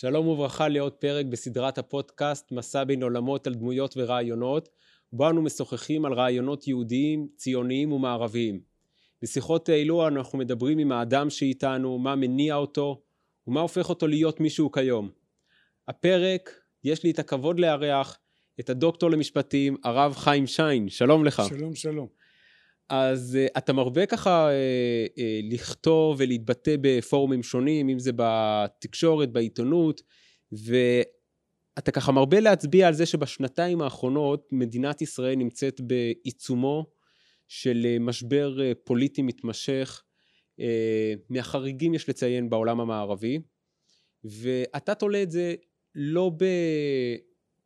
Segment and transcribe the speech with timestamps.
[0.00, 4.68] שלום וברכה לעוד פרק בסדרת הפודקאסט מסע בין עולמות על דמויות ורעיונות,
[5.12, 8.60] בו אנו משוחחים על רעיונות יהודיים, ציוניים ומערביים.
[9.22, 13.02] בשיחות אלו אנחנו מדברים עם האדם שאיתנו, מה מניע אותו
[13.46, 15.10] ומה הופך אותו להיות מישהו כיום.
[15.88, 16.50] הפרק,
[16.84, 18.18] יש לי את הכבוד לארח
[18.60, 21.42] את הדוקטור למשפטים, הרב חיים שיין, שלום לך.
[21.48, 22.19] שלום, שלום.
[22.90, 24.52] אז uh, אתה מרבה ככה uh,
[25.10, 25.20] uh,
[25.54, 30.00] לכתוב ולהתבטא בפורומים שונים, אם זה בתקשורת, בעיתונות,
[30.52, 36.86] ואתה ככה מרבה להצביע על זה שבשנתיים האחרונות מדינת ישראל נמצאת בעיצומו
[37.48, 40.02] של משבר uh, פוליטי מתמשך,
[40.60, 40.62] uh,
[41.28, 43.38] מהחריגים יש לציין בעולם המערבי,
[44.24, 45.54] ואתה תולה את זה
[45.94, 46.30] לא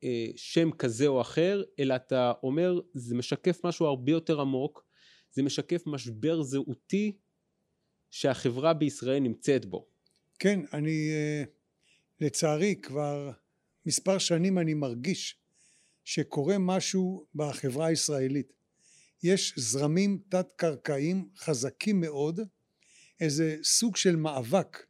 [0.03, 4.85] בשם כזה או אחר, אלא אתה אומר, זה משקף משהו הרבה יותר עמוק,
[5.35, 7.13] זה משקף משבר זהותי
[8.11, 9.87] שהחברה בישראל נמצאת בו.
[10.39, 11.45] כן, אני אה,
[12.21, 13.31] לצערי כבר
[13.87, 15.39] מספר שנים אני מרגיש
[16.05, 18.53] שקורה משהו בחברה הישראלית.
[19.23, 22.41] יש זרמים תת-קרקעיים חזקים מאוד,
[23.21, 24.87] איזה סוג של מאבק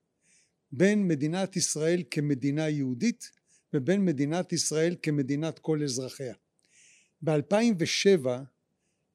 [0.72, 3.30] בין מדינת ישראל כמדינה יהודית
[3.74, 6.34] ובין מדינת ישראל כמדינת כל אזרחיה.
[7.22, 8.26] ב-2007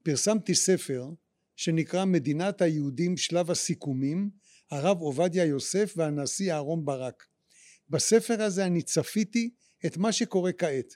[0.03, 1.09] פרסמתי ספר
[1.55, 4.29] שנקרא מדינת היהודים שלב הסיכומים
[4.71, 7.23] הרב עובדיה יוסף והנשיא אהרון ברק.
[7.89, 9.49] בספר הזה אני צפיתי
[9.85, 10.93] את מה שקורה כעת.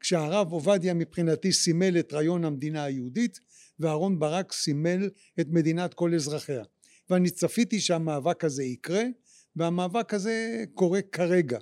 [0.00, 3.38] כשהרב עובדיה מבחינתי סימל את רעיון המדינה היהודית
[3.78, 6.62] ואהרון ברק סימל את מדינת כל אזרחיה.
[7.10, 9.02] ואני צפיתי שהמאבק הזה יקרה
[9.56, 11.58] והמאבק הזה קורה כרגע.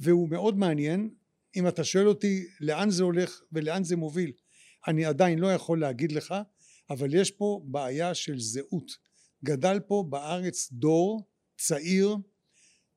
[0.00, 1.10] והוא מאוד מעניין
[1.56, 4.32] אם אתה שואל אותי לאן זה הולך ולאן זה מוביל
[4.88, 6.34] אני עדיין לא יכול להגיד לך
[6.90, 8.92] אבל יש פה בעיה של זהות.
[9.44, 12.16] גדל פה בארץ דור צעיר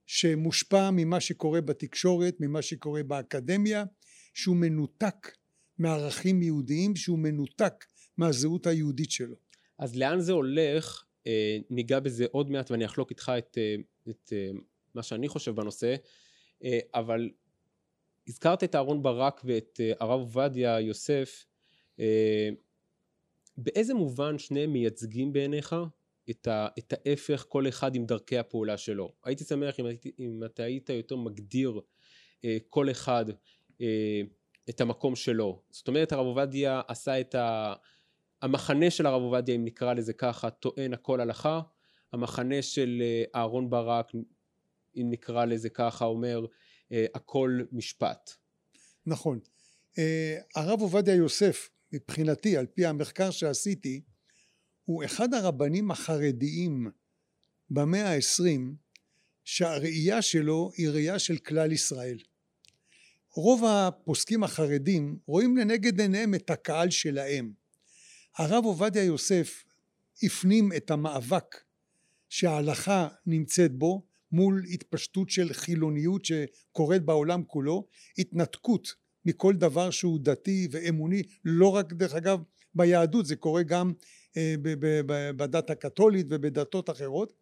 [0.06, 3.84] שמושפע ממה שקורה בתקשורת ממה שקורה באקדמיה
[4.34, 5.32] שהוא מנותק
[5.78, 7.86] מערכים יהודיים שהוא מנותק
[8.18, 9.36] מהזהות היהודית שלו.
[9.78, 11.04] אז לאן זה הולך?
[11.28, 13.76] אה, ניגע בזה עוד מעט ואני אחלוק איתך את, אה,
[14.10, 14.52] את אה,
[14.96, 15.96] מה שאני חושב בנושא.
[16.94, 17.30] אבל
[18.28, 21.46] הזכרת את אהרון ברק ואת הרב עובדיה יוסף
[23.58, 25.76] באיזה מובן שניהם מייצגים בעיניך
[26.30, 29.14] את, ה, את ההפך כל אחד עם דרכי הפעולה שלו?
[29.24, 29.86] הייתי שמח אם,
[30.20, 31.82] אם אתה היית יותר מגדיר
[32.46, 33.26] אה, כל אחד
[33.82, 34.22] אה,
[34.70, 35.62] את המקום שלו.
[35.70, 37.74] זאת אומרת הרב עובדיה עשה את ה...
[38.42, 41.62] המחנה של הרב עובדיה אם נקרא לזה ככה טוען הכל הלכה,
[42.14, 44.12] המחנה של אה, אהרון ברק
[44.96, 46.46] אם נקרא לזה ככה אומר
[46.92, 48.32] אה, הכל משפט.
[49.06, 49.40] נכון.
[49.98, 54.02] אה, הרב עובדיה יוסף מבחינתי על פי המחקר שעשיתי
[54.86, 56.88] הוא אחד הרבנים החרדיים
[57.70, 58.76] במאה העשרים
[59.44, 62.18] שהראייה שלו היא ראייה של כלל ישראל.
[63.34, 67.54] רוב הפוסקים החרדים רואים לנגד עיניהם את הקהל שלהם.
[68.38, 69.64] הרב עובדיה יוסף
[70.24, 71.56] הפנים את המאבק
[72.30, 80.68] שההלכה נמצאת בו מול התפשטות של חילוניות שקורית בעולם כולו, התנתקות מכל דבר שהוא דתי
[80.72, 82.40] ואמוני לא רק דרך אגב
[82.76, 83.94] ביהדות זה קורה גם
[84.38, 84.56] אה,
[85.38, 87.34] בדת הקתולית ובדתות אחרות.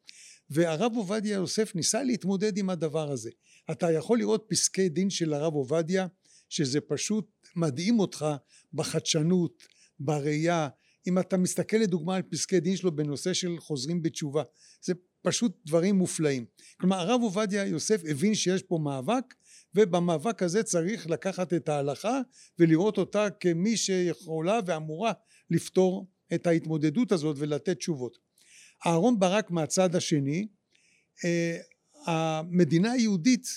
[0.50, 3.30] והרב עובדיה יוסף ניסה להתמודד עם הדבר הזה.
[3.72, 6.08] אתה יכול לראות פסקי דין של הרב עובדיה
[6.50, 8.26] שזה פשוט מדהים אותך
[8.74, 9.64] בחדשנות
[10.00, 10.70] בראייה.
[11.08, 14.44] אם אתה מסתכל לדוגמה על פסקי דין שלו בנושא של חוזרים בתשובה
[14.82, 16.46] זה פשוט דברים מופלאים.
[16.80, 19.34] כלומר הרב עובדיה יוסף הבין שיש פה מאבק
[19.78, 22.22] ובמאבק הזה צריך לקחת את ההלכה
[22.60, 25.12] ולראות אותה כמי שיכולה ואמורה
[25.50, 28.18] לפתור את ההתמודדות הזאת ולתת תשובות.
[28.88, 30.48] אהרון ברק מהצד השני
[31.26, 31.58] אה,
[32.06, 33.48] המדינה היהודית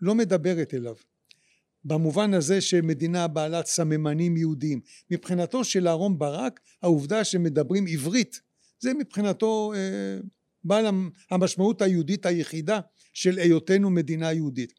[0.00, 0.94] לא מדברת אליו
[1.84, 8.40] במובן הזה שמדינה בעלת סממנים יהודיים מבחינתו של אהרון ברק העובדה שמדברים עברית
[8.80, 10.18] זה מבחינתו אה,
[10.64, 10.86] בעל
[11.30, 12.80] המשמעות היהודית היחידה
[13.12, 14.72] של היותנו מדינה יהודית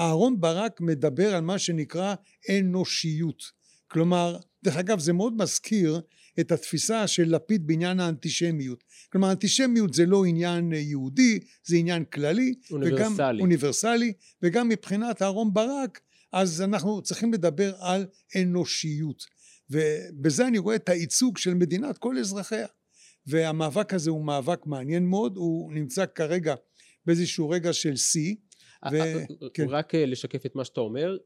[0.00, 2.14] אהרון ברק מדבר על מה שנקרא
[2.50, 3.42] אנושיות.
[3.88, 6.00] כלומר דרך אגב זה מאוד מזכיר
[6.40, 8.84] את התפיסה של לפיד בעניין האנטישמיות.
[9.12, 13.14] כלומר אנטישמיות זה לא עניין יהודי זה עניין כללי אוניברסלי.
[13.14, 14.12] וגם, אוניברסלי
[14.42, 16.00] וגם מבחינת אהרון ברק
[16.32, 18.06] אז אנחנו צריכים לדבר על
[18.42, 19.24] אנושיות.
[19.70, 22.66] ובזה אני רואה את הייצוג של מדינת כל אזרחיה.
[23.26, 26.54] והמאבק הזה הוא מאבק מעניין מאוד הוא נמצא כרגע
[27.06, 28.34] באיזשהו רגע של שיא
[28.92, 28.96] ו...
[29.54, 29.66] כן.
[29.68, 31.16] רק אה, לשקף את מה שאתה אומר,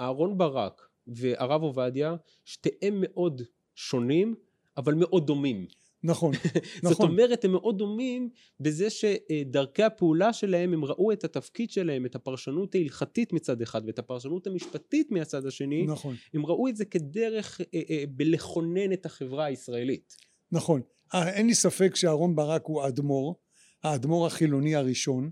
[0.00, 3.42] אהרון ברק והרב עובדיה, שתיהם מאוד
[3.74, 4.34] שונים,
[4.76, 5.66] אבל מאוד דומים.
[6.02, 6.34] נכון,
[6.82, 7.10] זאת נכון.
[7.10, 8.30] אומרת, הם מאוד דומים
[8.60, 13.98] בזה שדרכי הפעולה שלהם, הם ראו את התפקיד שלהם, את הפרשנות ההלכתית מצד אחד ואת
[13.98, 19.44] הפרשנות המשפטית מהצד השני, נכון, הם ראו את זה כדרך אה, אה, בלכונן את החברה
[19.44, 20.16] הישראלית.
[20.52, 20.80] נכון.
[21.14, 23.36] אה, אין לי ספק שאהרון ברק הוא האדמו"ר,
[23.82, 25.30] האדמו"ר החילוני הראשון.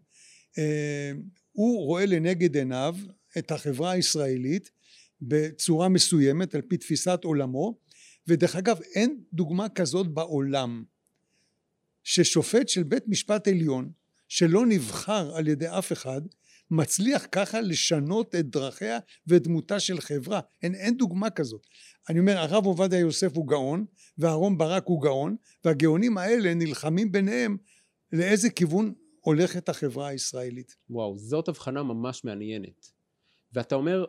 [0.59, 1.13] אה,
[1.53, 2.97] הוא רואה לנגד עיניו
[3.39, 4.71] את החברה הישראלית
[5.21, 7.79] בצורה מסוימת על פי תפיסת עולמו
[8.27, 10.85] ודרך אגב אין דוגמה כזאת בעולם
[12.05, 13.91] ששופט של בית משפט עליון
[14.29, 16.21] שלא נבחר על ידי אף אחד
[16.71, 20.41] מצליח ככה לשנות את דרכיה ואת דמותה של חברה.
[20.63, 21.67] אין, אין דוגמה כזאת.
[22.09, 23.85] אני אומר הרב עובדיה יוסף הוא גאון
[24.19, 27.57] ואהרון ברק הוא גאון והגאונים האלה נלחמים ביניהם
[28.13, 32.91] לאיזה כיוון הולכת החברה הישראלית וואו, זאת הבחנה ממש מעניינת.
[33.53, 34.05] ואתה אומר,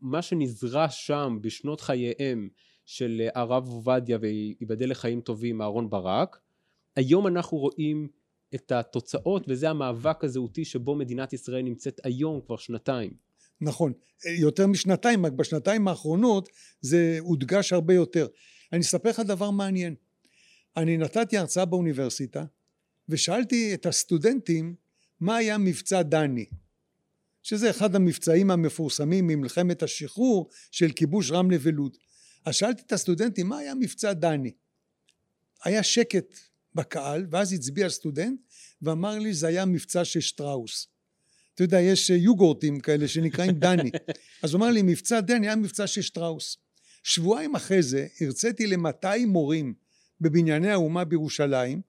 [0.00, 2.48] מה שנזרע שם בשנות חייהם
[2.86, 6.38] של הרב עובדיה וייבדל לחיים טובים אהרון ברק,
[6.96, 8.08] היום אנחנו רואים
[8.54, 13.10] את התוצאות וזה המאבק הזהותי שבו מדינת ישראל נמצאת היום כבר שנתיים.
[13.60, 13.92] נכון,
[14.40, 16.48] יותר משנתיים, רק בשנתיים האחרונות
[16.80, 18.26] זה הודגש הרבה יותר.
[18.72, 19.94] אני אספר לך דבר מעניין.
[20.76, 22.44] אני נתתי הרצאה באוניברסיטה
[23.08, 24.74] ושאלתי את הסטודנטים
[25.20, 26.46] מה היה מבצע דני,
[27.42, 31.96] שזה אחד המבצעים המפורסמים ממלחמת השחרור של כיבוש רמלה ולוד.
[32.44, 34.52] אז שאלתי את הסטודנטים מה היה מבצע דני.
[35.64, 36.38] היה שקט
[36.74, 38.40] בקהל ואז הצביע סטודנט
[38.82, 40.88] ואמר לי זה היה מבצע של שטראוס.
[41.54, 43.90] אתה יודע יש יוגורטים כאלה שנקראים דני
[44.42, 46.56] אז הוא אמר לי מבצע דני היה מבצע של שטראוס
[47.02, 49.74] שבועיים אחרי זה הרציתי ל-200 מורים
[50.20, 51.80] בבנייני האומה בירושלים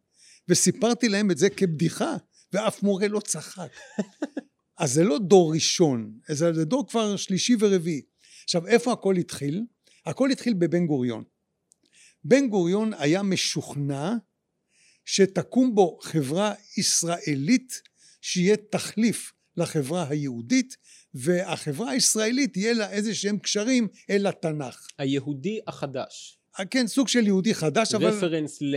[0.49, 2.15] וסיפרתי להם את זה כבדיחה
[2.53, 3.69] ואף מורה לא צחק
[4.77, 8.01] אז זה לא דור ראשון זה דור כבר שלישי ורביעי
[8.43, 9.61] עכשיו איפה הכל התחיל?
[10.05, 11.23] הכל התחיל בבן גוריון
[12.23, 14.13] בן גוריון היה משוכנע
[15.05, 17.81] שתקום בו חברה ישראלית
[18.21, 20.77] שיהיה תחליף לחברה היהודית
[21.13, 24.87] והחברה הישראלית יהיה לה איזה שהם קשרים אל התנ"ך.
[24.97, 26.39] היהודי החדש.
[26.71, 28.05] כן סוג של יהודי חדש אבל...
[28.05, 28.75] רפרנס ל...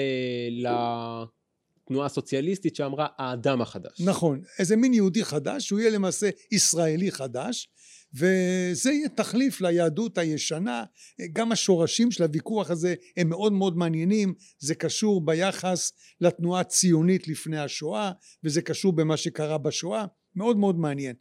[1.86, 4.00] לתנועה הסוציאליסטית שאמרה האדם החדש.
[4.00, 7.68] נכון איזה מין יהודי חדש שהוא יהיה למעשה ישראלי חדש
[8.14, 10.84] וזה יהיה תחליף ליהדות הישנה.
[11.32, 14.34] גם השורשים של הוויכוח הזה הם מאוד מאוד מעניינים.
[14.58, 18.12] זה קשור ביחס לתנועה הציונית לפני השואה
[18.44, 20.04] וזה קשור במה שקרה בשואה.
[20.36, 21.16] מאוד מאוד מעניין.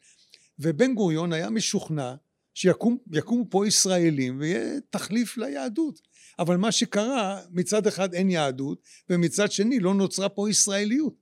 [0.59, 2.13] ובן גוריון היה משוכנע
[2.55, 6.01] שיקומו פה ישראלים ויהיה תחליף ליהדות.
[6.39, 11.13] אבל מה שקרה מצד אחד אין יהדות ומצד שני לא נוצרה פה ישראליות.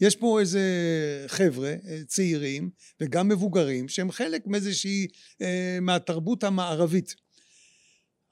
[0.00, 0.60] יש פה איזה
[1.26, 1.74] חבר'ה
[2.06, 2.70] צעירים
[3.00, 5.06] וגם מבוגרים שהם חלק מאיזושהי
[5.42, 7.14] אה, מהתרבות המערבית.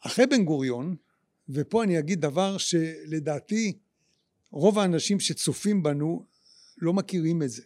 [0.00, 0.96] אחרי בן גוריון
[1.49, 3.79] ופה אני אגיד דבר שלדעתי
[4.50, 6.26] רוב האנשים שצופים בנו
[6.79, 7.62] לא מכירים את זה.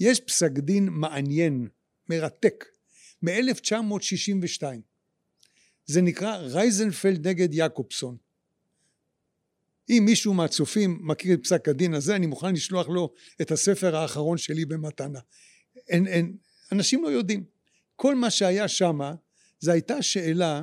[0.00, 1.68] יש פסק דין מעניין
[2.08, 2.64] מרתק
[3.22, 4.62] מ-1962.
[5.86, 8.16] זה נקרא רייזנפלד נגד יעקובסון.
[9.90, 14.38] אם מישהו מהצופים מכיר את פסק הדין הזה אני מוכן לשלוח לו את הספר האחרון
[14.38, 15.20] שלי במתנה.
[15.88, 16.36] אין, אין,
[16.72, 17.44] אנשים לא יודעים.
[17.96, 19.14] כל מה שהיה שמה
[19.60, 20.62] זה הייתה שאלה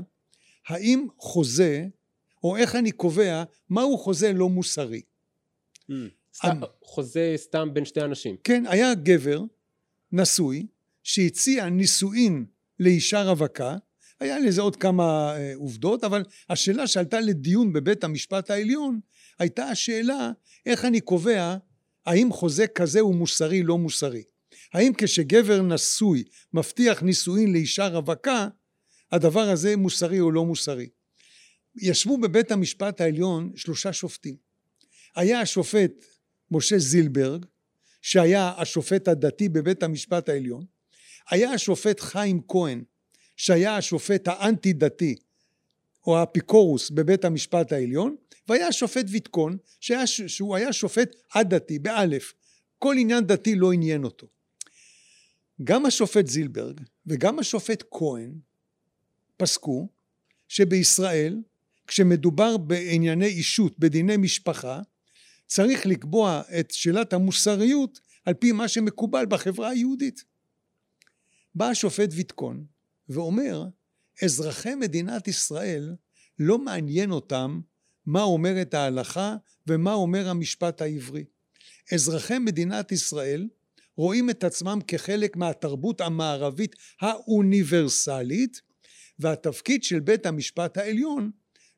[0.68, 1.88] האם חוזה
[2.44, 5.02] או איך אני קובע מהו חוזה לא מוסרי.
[5.82, 5.94] Mm.
[6.36, 8.36] סתם, חוזה סתם בין שתי אנשים.
[8.44, 9.42] כן היה גבר
[10.12, 10.68] נשוי
[11.04, 12.46] שהציע נישואין
[12.80, 13.76] לאישה רווקה.
[14.20, 19.00] היה לזה עוד כמה אה, עובדות אבל השאלה שעלתה לדיון בבית המשפט העליון
[19.40, 20.32] הייתה השאלה
[20.66, 21.58] איך אני קובע
[22.06, 24.24] האם חוזה כזה הוא מוסרי לא מוסרי.
[24.74, 28.48] האם כשגבר נשוי מבטיח נישואין לאישה רווקה
[29.12, 30.90] הדבר הזה מוסרי או לא מוסרי?
[31.82, 34.36] ישבו בבית המשפט העליון שלושה שופטים.
[35.16, 35.92] היה השופט
[36.52, 37.46] משה זילברג
[38.02, 40.66] שהיה השופט הדתי בבית המשפט העליון
[41.30, 42.84] היה השופט חיים כהן
[43.36, 45.16] שהיה השופט האנטי דתי
[46.08, 48.16] או האפיקורוס בבית המשפט העליון
[48.48, 52.34] והיה השופט ויתקון שהיה, שהוא היה שופט א-דתי באלף.
[52.80, 54.28] כל עניין דתי לא עניין אותו.
[55.64, 58.32] גם השופט זילברג וגם השופט כהן
[59.38, 59.88] פסקו
[60.48, 61.42] שבישראל
[61.88, 64.82] כשמדובר בענייני אישות בדיני משפחה
[65.46, 70.24] צריך לקבוע את שאלת המוסריות על פי מה שמקובל בחברה היהודית
[71.58, 72.66] בא השופט ויתקון
[73.10, 73.64] ואומר
[74.24, 75.96] אזרחי מדינת ישראל
[76.40, 77.62] לא מעניין אותם
[78.06, 79.36] מה אומרת ההלכה
[79.68, 81.26] ומה אומר המשפט העברי
[81.94, 83.48] אזרחי מדינת ישראל
[83.96, 88.62] רואים את עצמם כחלק מהתרבות המערבית האוניברסלית
[89.20, 91.32] והתפקיד של בית המשפט העליון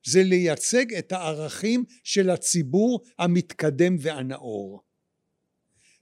[0.05, 4.83] זה לייצג את הערכים של הציבור המתקדם והנאור.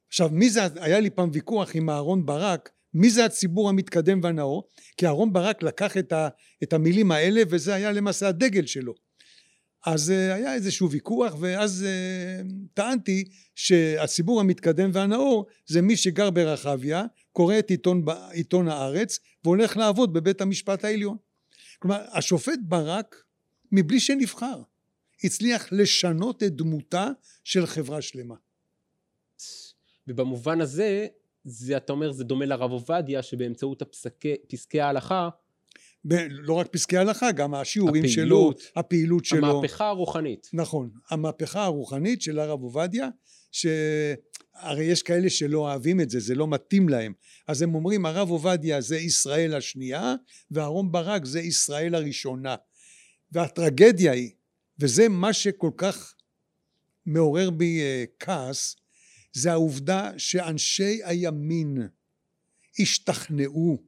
[0.07, 4.67] עכשיו מי זה, היה לי פעם ויכוח עם אהרון ברק מי זה הציבור המתקדם והנאור?
[4.97, 6.29] כי אהרון ברק לקח את, ה,
[6.63, 8.93] את המילים האלה וזה היה למעשה הדגל שלו.
[9.85, 13.23] אז uh, היה איזשהו ויכוח ואז uh, טענתי
[13.55, 20.41] שהציבור המתקדם והנאור זה מי שגר ברחביה, קורא את עיתון, עיתון הארץ והולך לעבוד בבית
[20.41, 21.17] המשפט העליון.
[21.79, 23.23] כלומר השופט ברק
[23.71, 24.61] מבלי שנבחר
[25.23, 27.09] הצליח לשנות את דמותה
[27.43, 28.35] של חברה שלמה.
[30.07, 31.07] ובמובן הזה
[31.49, 35.29] זה אתה אומר זה דומה לרב עובדיה שבאמצעות הפסקי, פסקי ההלכה
[36.05, 39.47] ב- לא רק פסקי הלכה גם השיעורים הפעילות, שלו הפעילות שלו.
[39.47, 40.49] המהפכה הרוחנית.
[40.53, 43.09] נכון המהפכה הרוחנית של הרב עובדיה
[43.51, 47.13] שהרי יש כאלה שלא אוהבים את זה זה לא מתאים להם.
[47.47, 50.15] אז הם אומרים הרב עובדיה זה ישראל השנייה
[50.51, 52.55] ואהרון ברק זה ישראל הראשונה.
[53.31, 54.31] והטרגדיה היא
[54.79, 56.13] וזה מה שכל כך
[57.05, 58.75] מעורר בי אה, כעס
[59.37, 61.77] זה העובדה שאנשי הימין
[62.79, 63.83] השתכנעו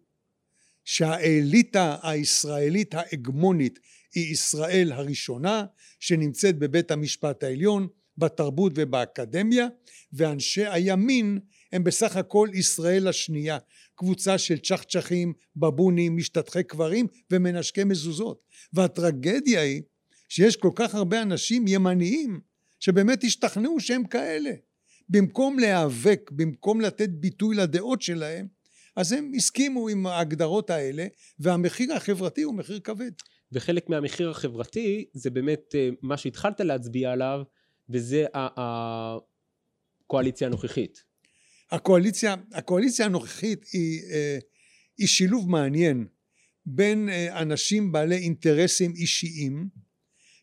[0.86, 3.80] שהאליטה הישראלית ההגמונית
[4.16, 5.66] היא ישראל הראשונה
[6.00, 7.88] שנמצאת בבית המשפט העליון
[8.18, 9.68] בתרבות ובאקדמיה
[10.14, 11.40] ואנשי הימין
[11.72, 13.58] הם בסך הכל ישראל השנייה.
[13.96, 18.42] קבוצה של צ'חצ'חים בבונים משתטחי קברים ומנשקי מזוזות.
[18.74, 19.82] והטרגדיה היא
[20.30, 22.40] שיש כל כך הרבה אנשים ימניים
[22.80, 24.52] שבאמת השתכנעו שהם כאלה
[25.10, 28.48] במקום להיאבק, במקום לתת ביטוי לדעות שלהם,
[28.96, 31.08] אז הם הסכימו עם ההגדרות האלה,
[31.40, 33.12] והמחיר החברתי הוא מחיר כבד.
[33.52, 37.42] וחלק מהמחיר החברתי זה באמת אה, מה שהתחלת להצביע עליו,
[37.90, 38.26] וזה
[40.06, 41.04] הקואליציה הנוכחית.
[41.72, 44.38] הקואליציה, הקואליציה הנוכחית היא, אה,
[44.98, 46.08] היא שילוב מעניין
[46.66, 49.70] בין אה, אנשים בעלי אינטרסים אישיים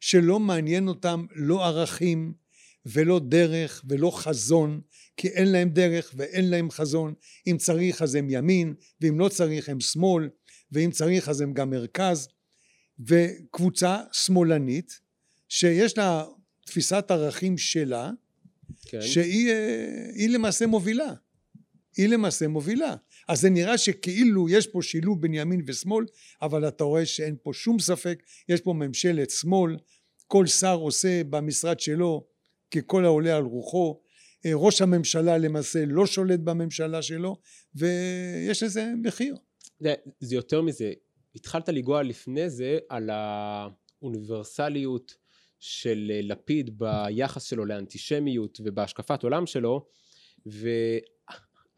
[0.01, 2.35] שלא מעניין אותם לא ערכים
[2.87, 4.81] ולא דרך ולא חזון
[5.17, 7.15] כי אין להם דרך ואין להם חזון.
[7.47, 10.29] אם צריך אז הם ימין ואם לא צריך הם שמאל
[10.73, 12.29] ואם צריך אז הם גם מרכז.
[13.09, 15.01] וקבוצה שמאלנית
[15.49, 16.25] שיש לה
[16.67, 18.11] תפיסת ערכים שלה
[18.89, 19.03] כן.
[19.03, 21.15] שהיא למעשה מובילה.
[21.97, 22.95] היא למעשה מובילה.
[23.29, 26.07] אז זה נראה שכאילו יש פה שילוב בין ימין ושמאל
[26.43, 28.23] אבל אתה רואה שאין פה שום ספק.
[28.49, 29.77] יש פה ממשלת שמאל.
[30.27, 32.27] כל שר עושה במשרד שלו
[32.71, 34.01] ככל העולה על רוחו
[34.47, 37.37] אה, ראש הממשלה למעשה לא שולט בממשלה שלו
[37.75, 39.37] ויש לזה מחיר.
[39.81, 40.93] זה, זה יותר מזה
[41.35, 45.15] התחלת לנגוע לפני זה על האוניברסליות
[45.61, 49.87] של אה, לפיד ביחס שלו לאנטישמיות ובהשקפת עולם שלו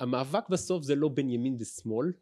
[0.01, 2.13] והמאבק בסוף זה לא בין ימין ושמאל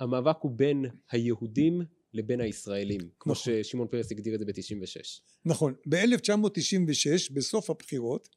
[0.00, 1.80] המאבק הוא בין היהודים
[2.14, 3.52] לבין הישראלים, כמו נכון.
[3.62, 5.20] ששמעון פרס הגדיר את זה ב-96.
[5.44, 5.74] נכון.
[5.88, 8.28] ב-1996, בסוף הבחירות,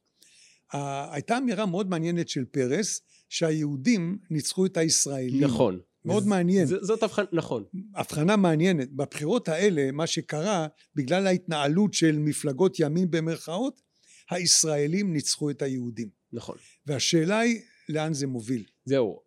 [1.12, 5.44] הייתה אמירה מאוד מעניינת של פרס, שהיהודים ניצחו את הישראלים.
[5.44, 5.80] נכון.
[6.04, 6.66] מאוד מעניין.
[6.66, 7.64] ז, זאת הבחנה, נכון.
[7.94, 8.92] הבחנה מעניינת.
[8.92, 13.82] בבחירות האלה, מה שקרה, בגלל ההתנהלות של מפלגות ימין במרכאות,
[14.30, 16.08] הישראלים ניצחו את היהודים.
[16.32, 16.56] נכון.
[16.86, 18.64] והשאלה היא, לאן זה מוביל?
[18.84, 19.20] זהו.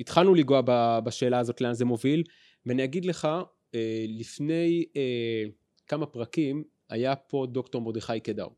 [0.00, 0.60] התחלנו לנגוע
[1.04, 2.22] בשאלה הזאת לאן זה מוביל.
[2.66, 3.28] ואני אגיד לך,
[3.74, 5.44] אה, לפני אה,
[5.86, 8.48] כמה פרקים היה פה דוקטור מרדכי קדר.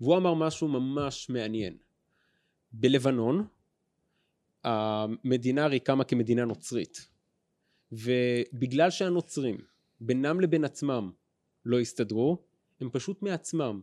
[0.00, 1.76] והוא אמר משהו ממש מעניין.
[2.72, 3.46] בלבנון
[4.64, 7.08] המדינה הרי קמה כמדינה נוצרית
[7.92, 9.58] ובגלל שהנוצרים
[10.00, 11.10] בינם לבין עצמם
[11.64, 12.38] לא הסתדרו
[12.80, 13.80] הם פשוט מעצמם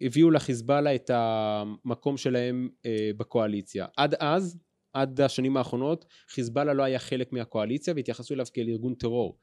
[0.00, 4.58] הביאו לחיזבאללה את המקום שלהם אה, בקואליציה עד אז
[4.96, 9.38] עד השנים האחרונות חיזבאללה לא היה חלק מהקואליציה והתייחסו אליו כאל ארגון טרור.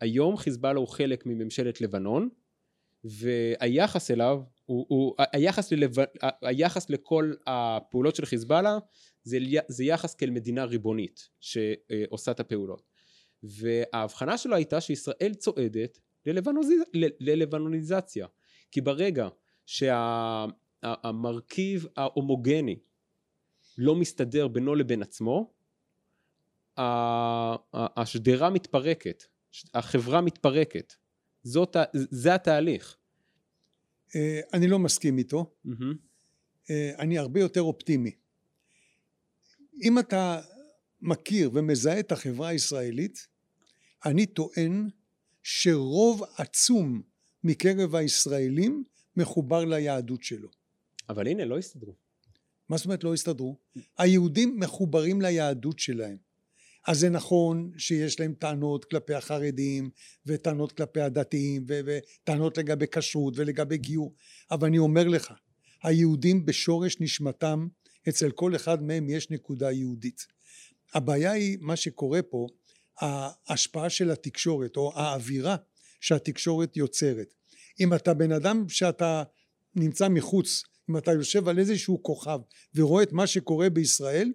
[0.00, 2.28] היום חיזבאללה הוא חלק מממשלת לבנון
[3.04, 5.94] והיחס אליו הוא, הוא היחס, ללב,
[6.42, 8.78] היחס לכל הפעולות של חיזבאללה
[9.22, 9.38] זה,
[9.68, 12.82] זה יחס כאל מדינה ריבונית שעושה את הפעולות
[13.42, 16.70] וההבחנה שלו הייתה שישראל צועדת ללבנוניז,
[17.20, 18.26] ללבנוניזציה
[18.70, 19.28] כי ברגע
[19.66, 20.56] שהמרכיב
[21.96, 22.76] ההומוגני
[23.78, 25.52] לא מסתדר בינו לבין עצמו,
[27.72, 29.24] השדרה מתפרקת,
[29.74, 30.94] החברה מתפרקת.
[31.42, 32.96] זאת, זה התהליך.
[34.16, 35.54] אה, אני לא מסכים איתו.
[36.70, 38.10] אה, אני הרבה יותר אופטימי.
[39.82, 40.40] אם אתה
[41.00, 43.28] מכיר ומזהה את החברה הישראלית,
[44.04, 44.88] אני טוען
[45.42, 47.02] שרוב עצום
[47.44, 48.84] מקרב הישראלים
[49.16, 50.48] מחובר ליהדות שלו.
[51.08, 52.07] אבל הנה, לא הסתדרו.
[52.68, 53.56] מה זאת אומרת לא הסתדרו?
[53.98, 56.28] היהודים מחוברים ליהדות שלהם.
[56.88, 59.90] אז זה נכון שיש להם טענות כלפי החרדים
[60.26, 64.14] וטענות כלפי הדתיים וטענות לגבי כשרות ולגבי גיור
[64.50, 65.32] אבל אני אומר לך
[65.82, 67.68] היהודים בשורש נשמתם
[68.08, 70.26] אצל כל אחד מהם יש נקודה יהודית
[70.94, 72.46] הבעיה היא מה שקורה פה
[73.00, 75.56] ההשפעה של התקשורת או האווירה
[76.00, 77.34] שהתקשורת יוצרת
[77.80, 79.22] אם אתה בן אדם שאתה
[79.74, 82.38] נמצא מחוץ אם אתה יושב על איזשהו כוכב
[82.74, 84.32] ורואה את מה שקורה בישראל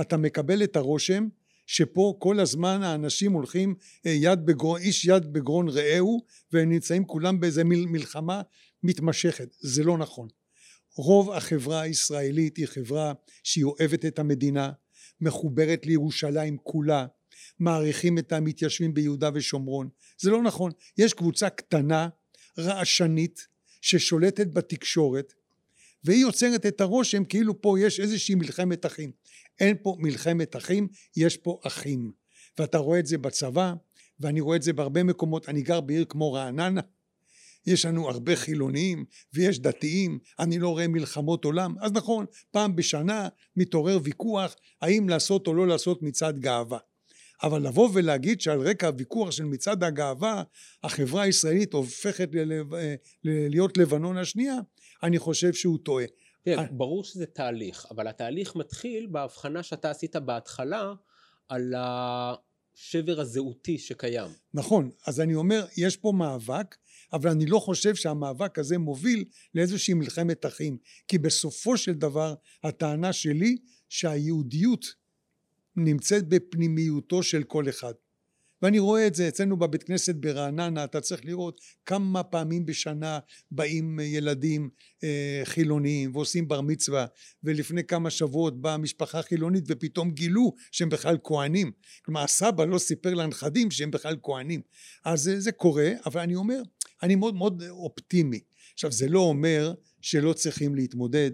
[0.00, 1.28] אתה מקבל את הרושם
[1.66, 3.74] שפה כל הזמן האנשים הולכים
[4.06, 8.42] אה, יד בגרון, איש יד בגרון רעהו והם נמצאים כולם באיזה מלחמה
[8.82, 9.56] מתמשכת.
[9.60, 10.28] זה לא נכון.
[10.96, 14.72] רוב החברה הישראלית היא חברה שהיא אוהבת את המדינה
[15.20, 17.06] מחוברת לירושלים כולה
[17.58, 19.88] מעריכים את המתיישבים ביהודה ושומרון.
[20.18, 20.72] זה לא נכון.
[20.98, 22.08] יש קבוצה קטנה
[22.58, 23.46] רעשנית
[23.80, 25.32] ששולטת בתקשורת
[26.04, 29.10] והיא יוצרת את הרושם כאילו פה יש איזושהי מלחמת אחים.
[29.60, 32.12] אין פה מלחמת אחים יש פה אחים.
[32.58, 33.74] ואתה רואה את זה בצבא
[34.20, 36.80] ואני רואה את זה בהרבה מקומות אני גר בעיר כמו רעננה.
[37.66, 39.04] יש לנו הרבה חילונים
[39.34, 41.74] ויש דתיים אני לא רואה מלחמות עולם.
[41.80, 46.78] אז נכון פעם בשנה מתעורר ויכוח האם לעשות או לא לעשות מצעד גאווה.
[47.42, 50.42] אבל לבוא ולהגיד שעל רקע הוויכוח של מצעד הגאווה
[50.82, 52.28] החברה הישראלית הופכת
[53.24, 54.56] להיות לבנון השנייה
[55.02, 56.04] אני חושב שהוא טועה.
[56.44, 60.94] כן, ברור שזה תהליך, אבל התהליך מתחיל בהבחנה שאתה עשית בהתחלה
[61.48, 64.30] על השבר הזהותי שקיים.
[64.54, 66.76] נכון, אז אני אומר, יש פה מאבק,
[67.12, 70.78] אבל אני לא חושב שהמאבק הזה מוביל לאיזושהי מלחמת אחים,
[71.08, 73.56] כי בסופו של דבר הטענה שלי
[73.88, 74.86] שהיהודיות
[75.76, 77.94] נמצאת בפנימיותו של כל אחד.
[78.62, 83.18] ואני רואה את זה אצלנו בבית כנסת ברעננה אתה צריך לראות כמה פעמים בשנה
[83.50, 84.70] באים ילדים
[85.04, 87.06] אה, חילוניים ועושים בר מצווה
[87.44, 91.72] ולפני כמה שבועות באה משפחה חילונית ופתאום גילו שהם בכלל כהנים
[92.04, 94.60] כלומר הסבא לא סיפר לנכדים שהם בכלל כהנים
[95.04, 96.62] אז זה, זה קורה אבל אני אומר
[97.02, 98.40] אני מאוד מאוד אופטימי.
[98.74, 101.30] עכשיו זה לא אומר שלא צריכים להתמודד.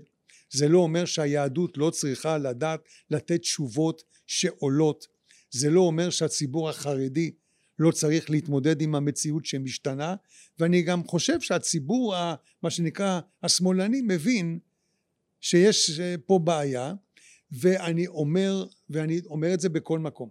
[0.51, 5.07] זה לא אומר שהיהדות לא צריכה לדעת לתת תשובות שעולות
[5.51, 7.31] זה לא אומר שהציבור החרדי
[7.79, 10.15] לא צריך להתמודד עם המציאות שמשתנה
[10.59, 12.15] ואני גם חושב שהציבור
[12.63, 14.59] מה שנקרא השמאלני מבין
[15.41, 16.95] שיש פה בעיה
[17.51, 20.29] ואני אומר ואני אומר את זה בכל מקום.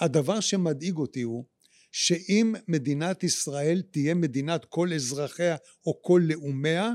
[0.00, 1.44] הדבר שמדאיג אותי הוא
[1.92, 6.90] שאם מדינת ישראל תהיה מדינת כל אזרחיה או כל לאומיה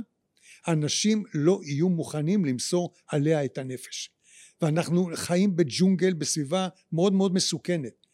[0.68, 4.17] אנשים לא יהיו מוכנים למסור עליה את הנפש
[4.62, 8.08] ואנחנו חיים בג'ונגל בסביבה מאוד מאוד מסוכנת.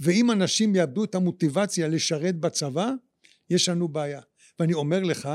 [0.00, 2.90] ואם אנשים יאבדו את המוטיבציה לשרת בצבא
[3.50, 4.20] יש לנו בעיה.
[4.58, 5.28] ואני אומר לך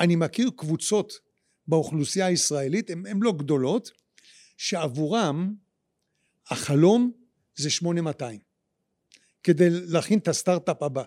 [0.00, 1.12] אני מכיר קבוצות
[1.66, 3.90] באוכלוסייה הישראלית הן לא גדולות
[4.56, 5.54] שעבורם
[6.46, 7.12] החלום
[7.56, 8.40] זה 8200
[9.42, 11.04] כדי להכין את הסטארט-אפ הבא.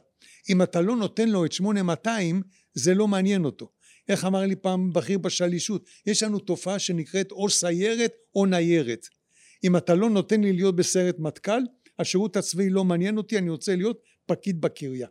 [0.50, 2.42] אם אתה לא נותן לו את 8200
[2.74, 3.72] זה לא מעניין אותו
[4.10, 9.08] איך אמר לי פעם בכיר בשלישות יש לנו תופעה שנקראת או סיירת או ניירת.
[9.64, 11.62] אם אתה לא נותן לי להיות בסיירת מטכ"ל
[12.00, 15.08] השירות הצבאי לא מעניין אותי אני רוצה להיות פקיד בקריה.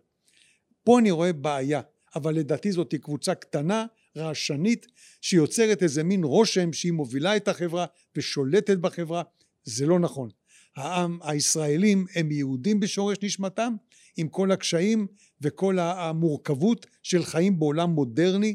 [0.84, 1.80] פה אני רואה בעיה
[2.14, 4.86] אבל לדעתי זאת קבוצה קטנה רעשנית
[5.20, 9.22] שיוצרת איזה מין רושם שהיא מובילה את החברה ושולטת בחברה.
[9.64, 10.28] זה לא נכון.
[10.76, 13.74] העם הישראלים הם יהודים בשורש נשמתם
[14.16, 15.06] עם כל הקשיים
[15.40, 18.54] וכל המורכבות של חיים בעולם מודרני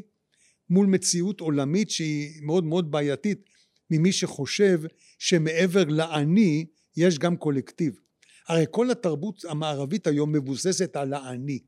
[0.70, 3.44] מול מציאות עולמית שהיא מאוד מאוד בעייתית
[3.90, 4.80] ממי שחושב
[5.18, 7.98] שמעבר לאני יש גם קולקטיב.
[8.48, 11.58] הרי כל התרבות המערבית היום מבוססת על האני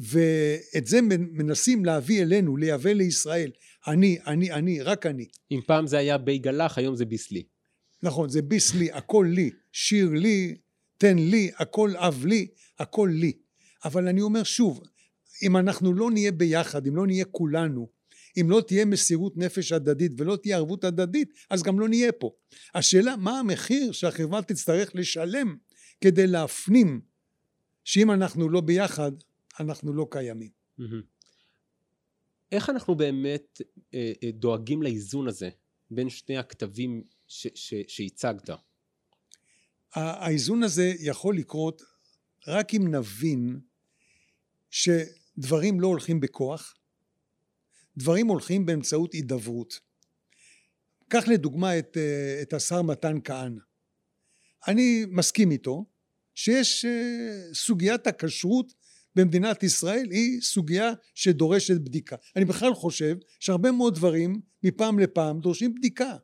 [0.00, 3.50] ואת זה מנסים להביא אלינו, לייבא לישראל.
[3.86, 5.26] אני, אני, אני, רק אני.
[5.50, 7.42] אם פעם זה היה בי גלח, היום זה ביסלי.
[8.02, 9.50] נכון, זה ביסלי, הכל לי.
[9.72, 10.56] שיר לי,
[10.98, 12.46] תן לי, הכל אב לי,
[12.78, 13.32] הכל לי.
[13.84, 14.80] אבל אני אומר שוב,
[15.42, 17.88] אם אנחנו לא נהיה ביחד, אם לא נהיה כולנו,
[18.40, 22.30] אם לא תהיה מסירות נפש הדדית ולא תהיה ערבות הדדית, אז גם לא נהיה פה.
[22.74, 25.56] השאלה, מה המחיר שהחברה תצטרך לשלם
[26.00, 27.00] כדי להפנים
[27.84, 29.12] שאם אנחנו לא ביחד,
[29.60, 30.50] אנחנו לא קיימים.
[32.52, 33.60] איך אנחנו באמת
[33.94, 35.50] אה, אה, דואגים לאיזון הזה
[35.90, 37.02] בין שני הכתבים
[37.86, 38.50] שהצגת?
[39.92, 41.82] האיזון הזה יכול לקרות
[42.46, 43.60] רק אם נבין
[45.38, 46.74] שדברים לא הולכים בכוח,
[47.96, 49.80] דברים הולכים באמצעות הידברות.
[51.08, 53.60] קח לדוגמה את, אה, את השר מתן כהנא.
[54.68, 55.86] אני מסכים איתו
[56.34, 58.74] שיש אה, סוגיית הכשרות
[59.16, 62.16] במדינת ישראל היא סוגיה שדורשת בדיקה.
[62.36, 66.16] אני בכלל חושב שהרבה מאוד דברים מפעם לפעם דורשים בדיקה.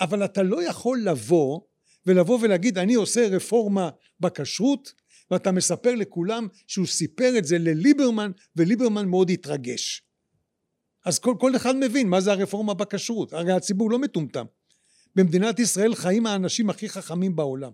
[0.00, 1.60] אבל אתה לא יכול לבוא
[2.06, 3.90] ולבוא ולהגיד אני עושה רפורמה
[4.20, 4.92] בכשרות
[5.30, 10.02] ואתה מספר לכולם שהוא סיפר את זה לליברמן וליברמן מאוד התרגש.
[11.04, 14.44] אז כל, כל אחד מבין מה זה הרפורמה בכשרות, הרי הציבור לא מטומטם.
[15.14, 17.70] במדינת ישראל חיים האנשים הכי חכמים בעולם.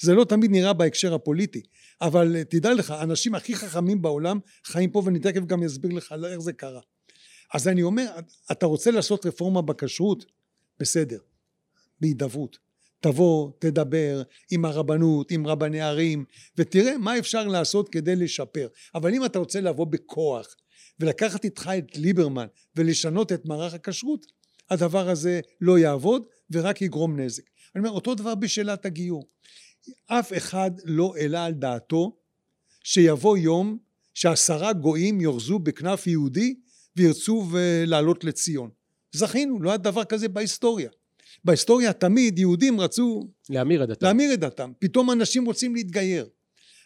[0.00, 1.62] זה לא תמיד נראה בהקשר הפוליטי,
[2.00, 6.38] אבל תדע לך, האנשים הכי חכמים בעולם חיים פה ואני תכף גם אסביר לך איך
[6.38, 6.80] זה קרה.
[7.54, 8.06] אז אני אומר,
[8.52, 10.24] אתה רוצה לעשות רפורמה בכשרות?
[10.80, 11.18] בסדר,
[12.00, 12.58] בהידברות.
[13.00, 16.24] תבוא, תדבר עם הרבנות, עם רבני ערים,
[16.56, 18.68] ותראה מה אפשר לעשות כדי לשפר.
[18.94, 20.46] אבל אם אתה רוצה לבוא בכוח
[21.00, 24.26] ולקחת איתך את ליברמן ולשנות את מערך הכשרות,
[24.70, 27.42] הדבר הזה לא יעבוד ורק יגרום נזק.
[27.74, 29.28] אני אומר, אותו דבר בשאלת הגיור.
[30.06, 32.16] אף אחד לא העלה על דעתו
[32.84, 33.78] שיבוא יום
[34.14, 36.54] שעשרה גויים יאחזו בכנף יהודי
[36.96, 37.48] וירצו
[37.86, 38.70] לעלות לציון.
[39.12, 40.90] זכינו, לא היה דבר כזה בהיסטוריה.
[41.44, 44.06] בהיסטוריה תמיד יהודים רצו להמיר את דתם.
[44.06, 44.72] להמיר את דתם.
[44.78, 46.28] פתאום אנשים רוצים להתגייר.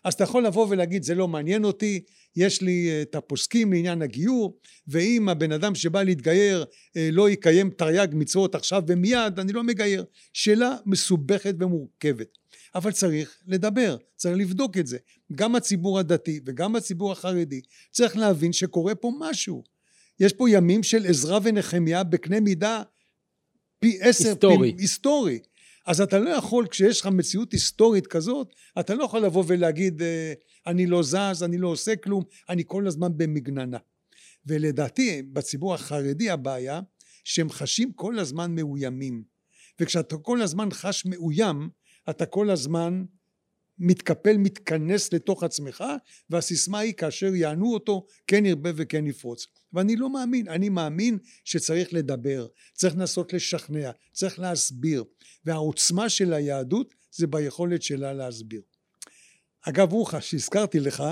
[0.05, 2.01] אז אתה יכול לבוא ולהגיד זה לא מעניין אותי,
[2.37, 6.65] יש לי אה, את הפוסקים לעניין הגיור, ואם הבן אדם שבא להתגייר
[6.97, 10.05] אה, לא יקיים תרי"ג מצוות עכשיו ומיד, אני לא מגייר.
[10.33, 12.39] שאלה מסובכת ומורכבת.
[12.75, 14.99] אבל צריך לדבר, צריך לבדוק את זה.
[15.33, 19.63] גם הציבור הדתי וגם הציבור החרדי צריך להבין שקורה פה משהו.
[20.21, 22.83] יש פה ימים של עזרא ונחמיה בקנה מידה
[23.85, 24.73] פי עשר, היסטורי.
[24.77, 25.39] פי, היסטורי.
[25.87, 30.33] אז אתה לא יכול, כשיש לך מציאות היסטורית כזאת, אתה לא יכול לבוא ולהגיד אה,
[30.67, 33.79] אני לא זז, אני לא עושה כלום, אני כל הזמן במגננה.
[34.47, 36.81] ולדעתי בציבור החרדי הבעיה
[37.25, 39.23] שהם חשים כל הזמן מאוימים.
[39.81, 41.69] וכשאתה כל הזמן חש מאוים,
[42.11, 43.05] אתה כל הזמן
[43.79, 45.85] מתקפל, מתכנס לתוך עצמך,
[46.31, 49.47] והסיסמה היא כאשר יענו אותו, כן ירבה וכן יפרוץ.
[49.73, 55.05] ואני לא מאמין, אני מאמין שצריך לדבר, צריך לנסות לשכנע, צריך להסביר,
[55.45, 58.63] והעוצמה של היהדות זה ביכולת שלה להסביר.
[59.61, 61.03] אגב רוחה, שהזכרתי לך,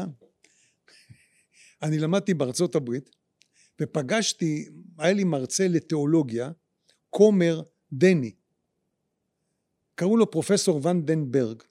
[1.83, 3.11] אני למדתי בארצות הברית,
[3.81, 6.51] ופגשתי, היה לי מרצה לתיאולוגיה,
[7.11, 8.33] כומר דני,
[9.95, 11.63] קראו לו פרופסור ון דנברג,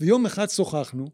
[0.00, 1.10] ויום אחד שוחחנו,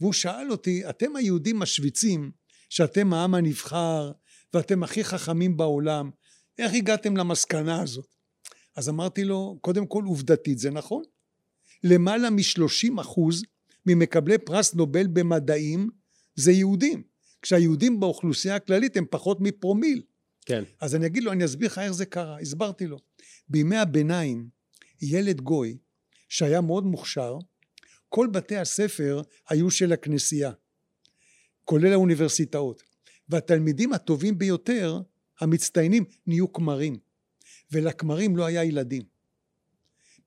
[0.00, 2.30] והוא שאל אותי, אתם היהודים משוויצים
[2.70, 4.12] שאתם העם הנבחר
[4.54, 6.10] ואתם הכי חכמים בעולם,
[6.58, 8.14] איך הגעתם למסקנה הזאת?
[8.76, 11.02] אז אמרתי לו, קודם כל עובדתית זה נכון.
[11.84, 13.42] למעלה משלושים אחוז
[13.86, 15.88] ממקבלי פרס נובל במדעים
[16.34, 17.02] זה יהודים.
[17.42, 20.02] כשהיהודים באוכלוסייה הכללית הם פחות מפרומיל.
[20.46, 20.64] כן.
[20.80, 22.40] אז אני אגיד לו, אני אסביר לך איך זה קרה.
[22.40, 22.98] הסברתי לו.
[23.48, 24.48] בימי הביניים,
[25.02, 25.78] ילד גוי
[26.28, 27.38] שהיה מאוד מוכשר,
[28.14, 30.52] כל בתי הספר היו של הכנסייה,
[31.64, 32.82] כולל האוניברסיטאות.
[33.28, 35.00] והתלמידים הטובים ביותר,
[35.40, 36.98] המצטיינים, נהיו כמרים.
[37.72, 39.02] ולכמרים לא היה ילדים.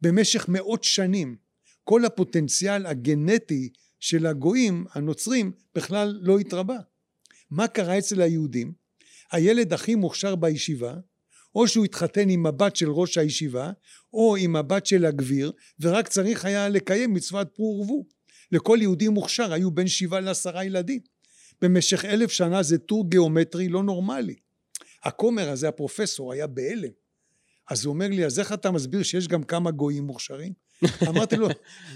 [0.02, 1.36] במשך מאות שנים
[1.84, 3.69] כל הפוטנציאל הגנטי
[4.00, 6.78] של הגויים הנוצרים בכלל לא התרבה.
[7.52, 8.73] מה קרה אצל היהודים?
[9.32, 10.93] הילד הכי מוכשר בישיבה
[11.55, 13.71] או שהוא התחתן עם הבת של ראש הישיבה
[14.13, 18.05] או עם הבת של הגביר ורק צריך היה לקיים מצוות פרו ורבו.
[18.51, 20.99] לכל יהודי מוכשר היו בין שבעה לעשרה ילדים.
[21.62, 24.36] במשך אלף שנה זה טור גיאומטרי לא נורמלי.
[25.03, 26.91] הכומר הזה הפרופסור היה בהלם.
[27.69, 30.53] אז הוא אומר לי אז איך אתה מסביר שיש גם כמה גויים מוכשרים?
[31.10, 31.47] אמרתי לו,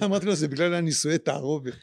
[0.04, 1.74] אמרתי לו זה בגלל הנישואי תערובת.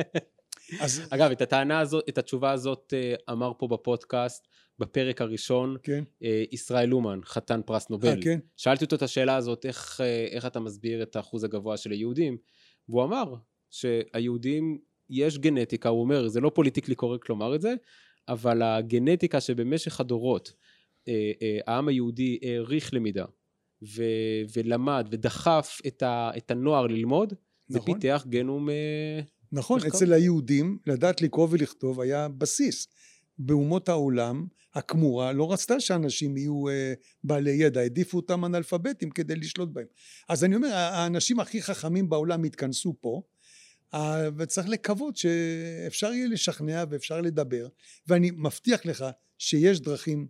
[0.80, 1.02] אז...
[1.10, 4.48] אגב, את הטענה הזאת, את התשובה הזאת אה, אמר פה בפודקאסט
[4.78, 6.04] בפרק הראשון, כן.
[6.22, 8.18] אה, ישראל אומן, חתן פרס נובל.
[8.18, 8.38] 아, כן.
[8.56, 12.36] שאלתי אותו את השאלה הזאת, איך, אה, איך אתה מסביר את האחוז הגבוה של היהודים?
[12.88, 13.34] והוא אמר
[13.70, 14.78] שהיהודים,
[15.10, 17.74] יש גנטיקה, הוא אומר, זה לא politically correct לומר את זה,
[18.28, 20.52] אבל הגנטיקה שבמשך הדורות
[21.66, 23.24] העם היהודי העריך למידה,
[23.82, 24.02] ו,
[24.56, 27.32] ולמד ודחף את, ה, את הנוער ללמוד,
[27.70, 27.80] נכון.
[27.80, 28.68] זה פיתח גנום
[29.52, 29.96] נכון, מחקר.
[29.96, 32.88] אצל היהודים לדעת לקרוא ולכתוב היה בסיס.
[33.38, 39.68] באומות העולם הכמורה לא רצתה שאנשים יהיו אה, בעלי ידע, העדיפו אותם אנאלפביתים כדי לשלוט
[39.72, 39.86] בהם.
[40.28, 43.22] אז אני אומר, האנשים הכי חכמים בעולם התכנסו פה,
[43.94, 47.68] אה, וצריך לקוות שאפשר יהיה לשכנע ואפשר לדבר,
[48.06, 49.04] ואני מבטיח לך
[49.38, 50.28] שיש דרכים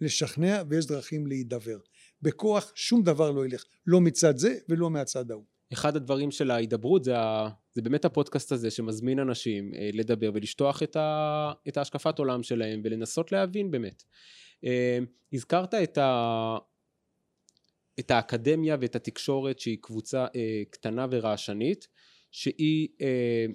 [0.00, 1.78] לשכנע ויש דרכים להידבר.
[2.22, 5.57] בכוח שום דבר לא ילך, לא מצד זה ולא מהצד ההוא.
[5.72, 7.48] אחד הדברים של ההידברות זה, ה...
[7.72, 11.52] זה באמת הפודקאסט הזה שמזמין אנשים אה, לדבר ולשטוח את, ה...
[11.68, 14.02] את ההשקפת עולם שלהם ולנסות להבין באמת.
[14.64, 14.98] אה,
[15.32, 16.56] הזכרת את, ה...
[18.00, 21.88] את האקדמיה ואת התקשורת שהיא קבוצה אה, קטנה ורעשנית
[22.30, 23.46] שהיא אה,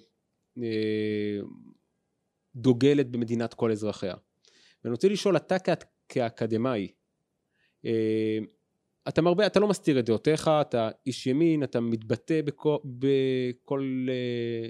[0.63, 1.39] אה,
[2.55, 4.13] דוגלת במדינת כל אזרחיה.
[4.83, 5.69] ואני רוצה לשאול אתה כ...
[6.09, 6.87] כאקדמאי
[7.85, 8.37] אה,
[9.07, 14.69] אתה מרבה, אתה לא מסתיר את דעותיך, אתה איש ימין, אתה מתבטא בכל, בכל אה,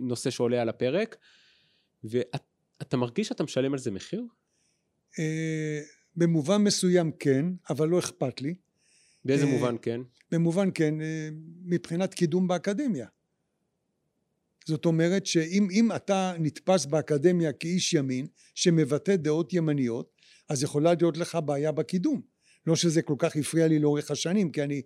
[0.00, 1.16] נושא שעולה על הפרק,
[2.04, 4.24] ואתה מרגיש שאתה משלם על זה מחיר?
[5.18, 5.80] אה,
[6.16, 8.54] במובן מסוים כן, אבל לא אכפת לי.
[9.24, 10.00] באיזה מובן כן?
[10.30, 10.94] במובן כן,
[11.64, 13.06] מבחינת קידום באקדמיה.
[14.66, 20.12] זאת אומרת שאם אתה נתפס באקדמיה כאיש ימין שמבטא דעות ימניות
[20.48, 22.22] אז יכולה להיות לך בעיה בקידום
[22.66, 24.82] לא שזה כל כך הפריע לי לאורך השנים כי אני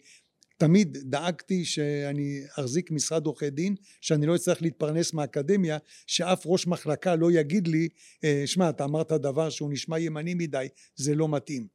[0.59, 7.17] תמיד דאגתי שאני אחזיק משרד עורכי דין שאני לא אצטרך להתפרנס מהאקדמיה שאף ראש מחלקה
[7.17, 7.89] לא יגיד לי
[8.25, 11.67] אה, שמע אתה אמרת דבר שהוא נשמע ימני מדי זה לא מתאים.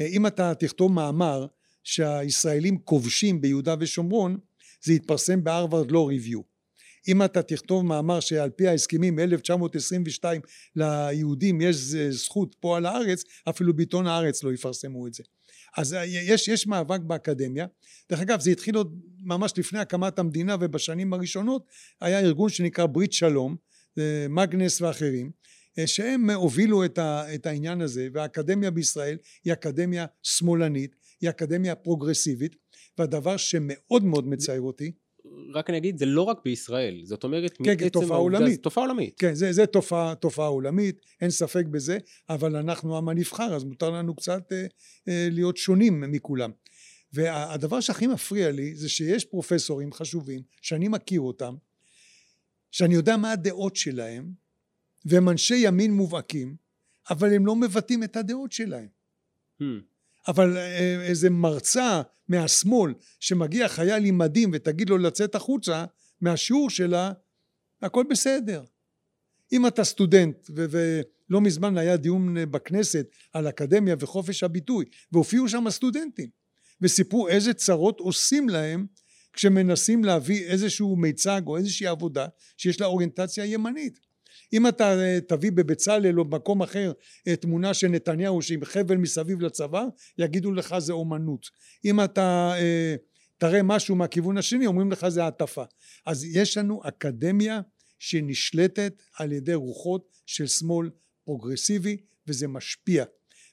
[0.00, 1.46] אה, אם אתה תכתוב מאמר
[1.84, 4.38] שהישראלים כובשים ביהודה ושומרון
[4.82, 6.40] זה יתפרסם בהרווארד לא ריוויו.
[7.08, 10.24] אם אתה תכתוב מאמר שעל פי ההסכמים מ-1922
[10.76, 11.76] ליהודים יש
[12.10, 15.22] זכות פה על הארץ אפילו בעיתון הארץ לא יפרסמו את זה
[15.76, 17.66] אז יש, יש מאבק באקדמיה.
[18.10, 21.66] דרך אגב זה התחיל עוד ממש לפני הקמת המדינה ובשנים הראשונות
[22.00, 23.56] היה ארגון שנקרא ברית שלום
[24.28, 25.30] מגנס ואחרים
[25.86, 32.56] שהם הובילו את, ה, את העניין הזה והאקדמיה בישראל היא אקדמיה שמאלנית היא אקדמיה פרוגרסיבית
[32.98, 34.92] והדבר שמאוד מאוד מצער אותי
[35.54, 38.62] רק אני אגיד, זה לא רק בישראל, זאת אומרת, כן, כן, תופעה עולמית.
[38.62, 39.14] תופעה עולמית.
[39.18, 43.90] כן, זה, זה תופעה, תופעה עולמית, אין ספק בזה, אבל אנחנו עם הנבחר, אז מותר
[43.90, 44.66] לנו קצת אה,
[45.08, 46.50] אה, להיות שונים מכולם.
[47.12, 51.54] והדבר שהכי מפריע לי זה שיש פרופסורים חשובים שאני מכיר אותם,
[52.70, 54.32] שאני יודע מה הדעות שלהם,
[55.04, 56.56] והם אנשי ימין מובהקים,
[57.10, 58.88] אבל הם לא מבטאים את הדעות שלהם.
[59.62, 59.64] Hmm.
[60.28, 65.84] אבל אה, איזה מרצה מהשמאל שמגיע חייל עם מדים ותגיד לו לצאת החוצה
[66.20, 67.12] מהשיעור שלה
[67.82, 68.64] הכל בסדר.
[69.52, 76.28] אם אתה סטודנט ולא מזמן היה דיון בכנסת על אקדמיה וחופש הביטוי והופיעו שם הסטודנטים
[76.80, 78.86] וסיפרו איזה צרות עושים להם
[79.32, 83.98] כשמנסים להביא איזשהו מיצג או איזושהי עבודה שיש לה אוריינטציה ימנית
[84.52, 86.92] אם אתה אה, תביא בבצלאל או במקום אחר
[87.28, 89.84] אה, תמונה של נתניהו שם עם חבל מסביב לצוואר
[90.18, 91.46] יגידו לך זה אומנות.
[91.84, 92.94] אם אתה אה,
[93.38, 95.64] תראה משהו מהכיוון השני אומרים לך זה הטפה.
[96.06, 97.60] אז יש לנו אקדמיה
[97.98, 100.90] שנשלטת על ידי רוחות של שמאל
[101.24, 101.96] פרוגרסיבי
[102.26, 103.04] וזה משפיע.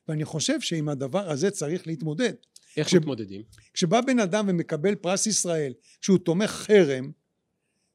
[0.08, 2.34] ואני חושב שעם הדבר הזה צריך להתמודד.
[2.78, 2.94] איך כש...
[2.94, 3.42] מתמודדים?
[3.74, 7.12] כשבא בן אדם ומקבל פרס ישראל שהוא תומך חרם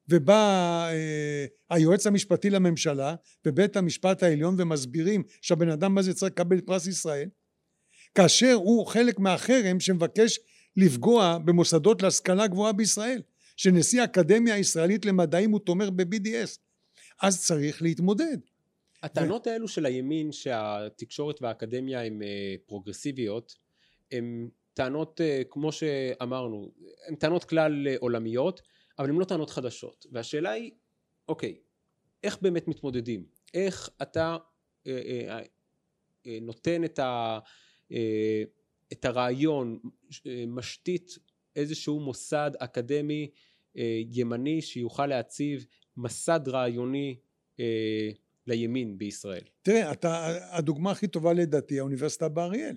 [0.09, 3.15] ובא אה, היועץ המשפטי לממשלה
[3.47, 7.29] ובית המשפט העליון ומסבירים שהבן אדם הזה צריך לקבל פרס ישראל
[8.15, 10.39] כאשר הוא חלק מהחרם שמבקש
[10.77, 13.23] לפגוע במוסדות להשכלה גבוהה בישראל
[13.57, 16.59] שנשיא האקדמיה הישראלית למדעים הוא תומך ב-BDS
[17.23, 18.39] אז צריך להתמודד.
[19.03, 19.51] הטענות ו...
[19.51, 23.55] האלו של הימין שהתקשורת והאקדמיה הן אה, פרוגרסיביות
[24.13, 26.71] הן טענות אה, כמו שאמרנו
[27.09, 28.63] הן טענות כלל עולמיות
[28.99, 30.71] אבל הן לא טענות חדשות והשאלה היא
[31.29, 31.59] אוקיי
[32.23, 34.37] איך באמת מתמודדים איך אתה
[34.87, 35.41] אה, אה,
[36.27, 37.39] אה, נותן את, ה,
[37.93, 38.43] אה,
[38.93, 39.79] את הרעיון
[40.27, 41.19] אה, משתית
[41.57, 43.31] איזשהו מוסד אקדמי
[43.77, 47.17] אה, ימני שיוכל להציב מסד רעיוני
[47.61, 48.11] אה,
[48.47, 49.43] לימין בישראל.
[49.63, 52.77] תראה, אתה, הדוגמה הכי טובה לדעתי האוניברסיטה באריאל.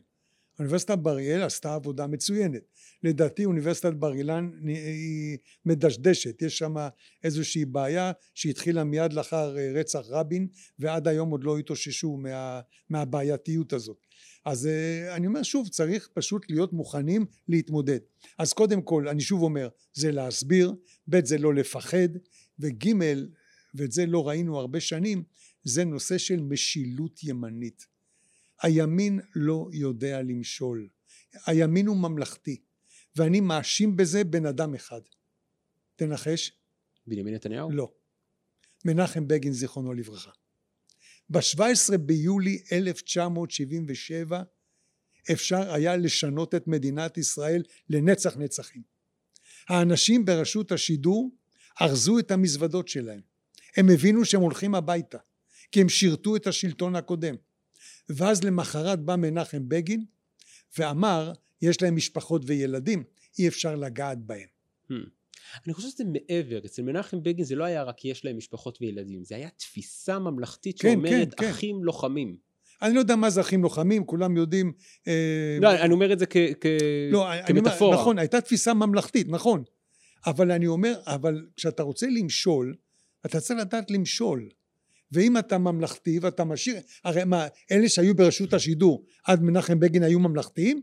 [0.60, 2.62] אוניברסיטת בר אילן עשתה עבודה מצוינת.
[3.04, 6.42] לדעתי אוניברסיטת בר אילן היא מדשדשת.
[6.42, 6.76] יש שם
[7.24, 10.48] איזושהי בעיה שהתחילה מיד לאחר אה, רצח רבין
[10.80, 13.98] ועד היום עוד לא התאוששו מה, מהבעייתיות הזאת.
[14.46, 18.00] אז אה, אני אומר שוב צריך פשוט להיות מוכנים להתמודד.
[18.38, 20.74] אז קודם כל אני שוב אומר זה להסביר
[21.10, 22.10] ב' זה לא לפחד
[22.60, 22.90] וג'
[23.76, 25.24] ואת זה לא ראינו הרבה שנים
[25.64, 27.91] זה נושא של משילות ימנית
[28.62, 30.90] הימין לא יודע למשול.
[31.46, 32.62] הימין הוא ממלכתי
[33.16, 35.02] ואני מאשים בזה בן אדם אחד.
[35.96, 36.52] תנחש?
[37.08, 37.72] בנימין נתניהו?
[37.72, 37.94] לא.
[38.86, 40.32] מנחם בגין זיכרונו לברכה.
[41.30, 44.44] ב-17 ביולי 1977
[45.32, 48.82] אפשר היה לשנות את מדינת ישראל לנצח נצחים.
[49.68, 51.32] האנשים ברשות השידור
[51.82, 53.22] ארזו את המזוודות שלהם.
[53.78, 55.18] הם הבינו שהם הולכים הביתה
[55.72, 57.36] כי הם שירתו את השלטון הקודם
[58.10, 60.06] ואז למחרת בא מנחם בגין
[60.78, 63.04] ואמר יש להם משפחות וילדים
[63.40, 64.48] אי אפשר לגעת בהם.
[64.92, 64.94] Hmm.
[65.66, 69.24] אני חושב שזה מעבר, אצל מנחם בגין זה לא היה רק יש להם משפחות וילדים,
[69.24, 71.50] זה היה תפיסה ממלכתית כן, שאומרת כן, כן.
[71.50, 72.38] אחים לוחמים.
[72.82, 74.74] אני לא יודע מה זה אחים לוחמים, כולם יודעים...
[75.08, 75.58] אה...
[75.62, 76.66] לא, אני אומר את זה כ- כ-
[77.12, 77.98] לא, כמטאפורה.
[77.98, 79.64] נכון, הייתה תפיסה ממלכתית, נכון.
[80.26, 82.76] אבל אני אומר, אבל כשאתה רוצה למשול,
[83.26, 84.50] אתה צריך לדעת למשול.
[85.12, 90.20] ואם אתה ממלכתי ואתה משאיר, הרי מה, אלה שהיו ברשות השידור עד מנחם בגין היו
[90.20, 90.82] ממלכתיים?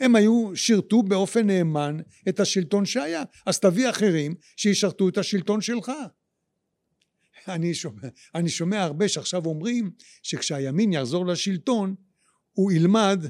[0.00, 1.96] הם היו, שירתו באופן נאמן
[2.28, 3.22] את השלטון שהיה.
[3.46, 5.92] אז תביא אחרים שישרתו את השלטון שלך.
[7.48, 9.90] אני שומע, אני שומע הרבה שעכשיו אומרים
[10.22, 11.94] שכשהימין יחזור לשלטון
[12.52, 13.26] הוא ילמד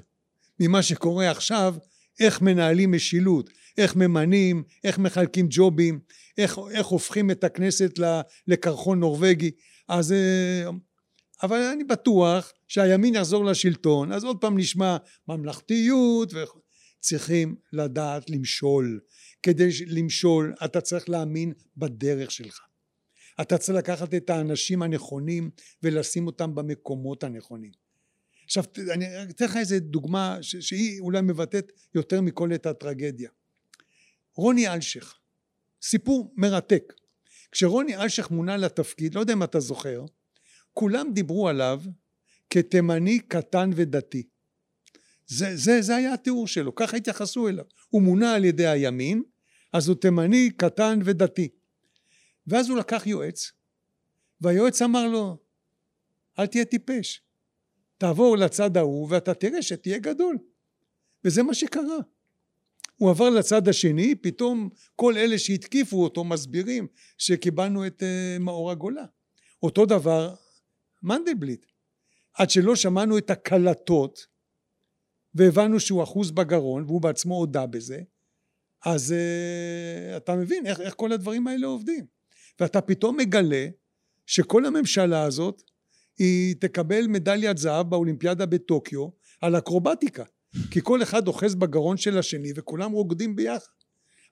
[0.61, 1.75] ממה שקורה עכשיו
[2.21, 6.01] איך מנהלים משילות, איך ממנים, איך מחלקים ג'ובים,
[6.39, 7.99] איך, איך הופכים את הכנסת
[8.47, 9.51] לקרחון נורבגי.
[9.91, 10.71] אז אה,
[11.43, 14.97] אבל אני בטוח שהימין יחזור לשלטון, אז עוד פעם נשמע
[15.29, 16.33] ממלכתיות,
[17.01, 19.01] צריכים לדעת למשול.
[19.43, 22.61] כדי למשול אתה צריך להאמין בדרך שלך.
[23.41, 25.51] אתה צריך לקחת את האנשים הנכונים
[25.83, 27.73] ולשים אותם במקומות הנכונים.
[28.45, 33.31] עכשיו אני אתן לך איזה דוגמה שהיא אולי מבטאת יותר מכל את הטרגדיה.
[34.35, 35.15] רוני אלשיך,
[35.83, 36.93] סיפור מרתק.
[37.53, 40.05] כשרוני אלשיך מונה לתפקיד, לא יודע אם אתה זוכר,
[40.73, 41.83] כולם דיברו עליו
[42.51, 44.23] כתימני קטן ודתי.
[45.27, 47.65] זה, זה, זה היה התיאור שלו, ככה התייחסו אליו.
[47.89, 49.23] הוא מונה על ידי הימין,
[49.73, 51.49] אז הוא תימני קטן ודתי.
[52.47, 53.53] ואז הוא לקח יועץ,
[54.41, 55.37] והיועץ אמר לו,
[56.39, 57.23] אל תהיה טיפש,
[57.99, 60.39] תעבור לצד ההוא ואתה תראה שתהיה גדול.
[61.25, 61.99] וזה מה שקרה.
[63.01, 66.87] הוא עבר לצד השני, פתאום כל אלה שהתקיפו אותו מסבירים
[67.19, 69.05] שקיבלנו את uh, מאור הגולה.
[69.63, 70.35] אותו דבר
[71.03, 71.67] מנדלבליט.
[72.35, 74.27] עד שלא שמענו את הקלטות
[75.35, 78.01] והבנו שהוא אחוז בגרון והוא בעצמו הודה בזה,
[78.85, 82.07] אז uh, אתה מבין איך, איך כל הדברים האלה עובדים.
[82.61, 83.67] ואתה פתאום מגלה
[84.27, 85.63] שכל הממשלה הזאת
[86.19, 89.09] היא תקבל מדליית זהב באולימפיאדה בטוקיו
[89.41, 90.25] על אקרובטיקה.
[90.71, 93.67] כי כל אחד אוחז בגרון של השני וכולם רוקדים ביחד.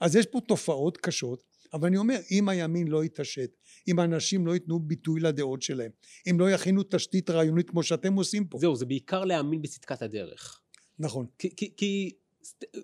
[0.01, 3.51] אז יש פה תופעות קשות, אבל אני אומר, אם הימין לא יתעשת,
[3.89, 5.91] אם האנשים לא ייתנו ביטוי לדעות שלהם,
[6.31, 8.59] אם לא יכינו תשתית רעיונית כמו שאתם עושים פה.
[8.59, 10.61] זהו, זה בעיקר להאמין בצדקת הדרך.
[10.99, 11.27] נכון.
[11.39, 12.11] כי, כי, כי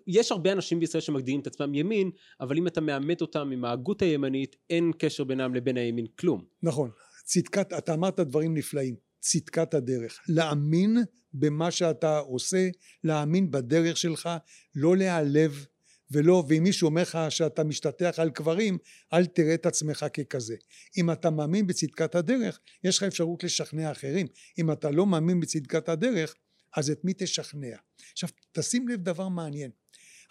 [0.07, 4.03] יש הרבה אנשים בישראל שמגדירים את עצמם ימין, אבל אם אתה מאמת אותם עם ההגות
[4.03, 6.44] הימנית, אין קשר בינם לבין הימין כלום.
[6.62, 6.90] נכון.
[7.25, 8.97] צדקת, אתה אמרת דברים נפלאים.
[9.24, 10.20] צדקת הדרך.
[10.28, 10.98] להאמין
[11.34, 12.68] במה שאתה עושה,
[13.04, 14.28] להאמין בדרך שלך,
[14.74, 15.66] לא להיעלב
[16.10, 18.78] ולא, ואם מישהו אומר לך שאתה משתטח על קברים,
[19.12, 20.56] אל תראה את עצמך ככזה.
[20.96, 24.26] אם אתה מאמין בצדקת הדרך, יש לך אפשרות לשכנע אחרים.
[24.58, 26.34] אם אתה לא מאמין בצדקת הדרך,
[26.76, 27.76] אז את מי תשכנע?
[28.12, 29.70] עכשיו, תשים לב דבר מעניין.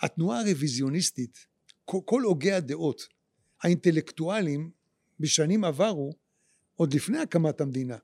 [0.02, 1.46] התנועה הרוויזיוניסטית,
[1.86, 3.02] כל, הוגי הדעות,
[3.64, 4.72] האינטלקטואלים,
[5.20, 6.14] בשנים עברו,
[6.76, 7.98] עוד לפני הקמת המדינה,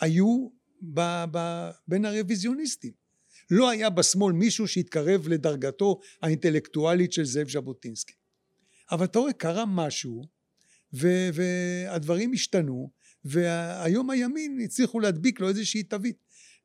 [0.00, 0.48] היו
[0.82, 2.92] ב, ב, בין הרוויזיוניסטים.
[3.50, 8.14] לא היה בשמאל מישהו שהתקרב לדרגתו האינטלקטואלית של זאב ז'בוטינסקי.
[8.90, 10.22] אבל אתה רואה, קרה משהו,
[10.94, 12.90] ו, והדברים השתנו,
[13.24, 16.16] והיום הימין הצליחו להדביק לו איזושהי תווית.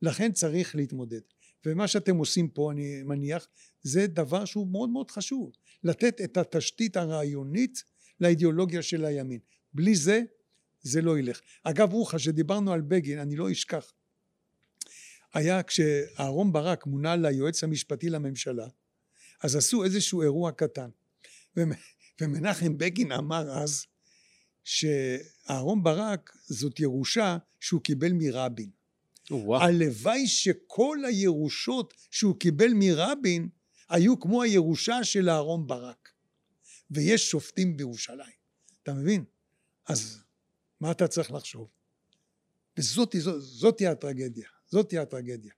[0.01, 1.21] לכן צריך להתמודד.
[1.65, 3.47] ומה שאתם עושים פה, אני מניח,
[3.81, 5.51] זה דבר שהוא מאוד מאוד חשוב.
[5.83, 7.83] לתת את התשתית הרעיונית
[8.19, 9.39] לאידיאולוגיה של הימין.
[9.73, 10.21] בלי זה,
[10.83, 11.41] זה לא ילך.
[11.63, 13.93] אגב, רוחה, שדיברנו על בגין, אני לא אשכח.
[15.33, 18.67] היה כשאהרון ברק מונה ליועץ המשפטי לממשלה,
[19.41, 20.89] אז עשו איזשהו אירוע קטן.
[22.21, 23.85] ומנחם בגין אמר אז
[24.63, 28.69] שאהרון ברק זאת ירושה שהוא קיבל מרבין.
[29.61, 33.49] הלוואי שכל הירושות שהוא קיבל מרבין
[33.89, 36.09] היו כמו הירושה של אהרון ברק.
[36.91, 38.35] ויש שופטים בירושלים.
[38.83, 39.23] אתה מבין?
[39.87, 40.22] אז
[40.83, 41.67] מה אתה צריך לחשוב?
[42.77, 44.47] וזאתי זאת, זאתי הטרגדיה.
[44.69, 45.51] זאתי הטרגדיה.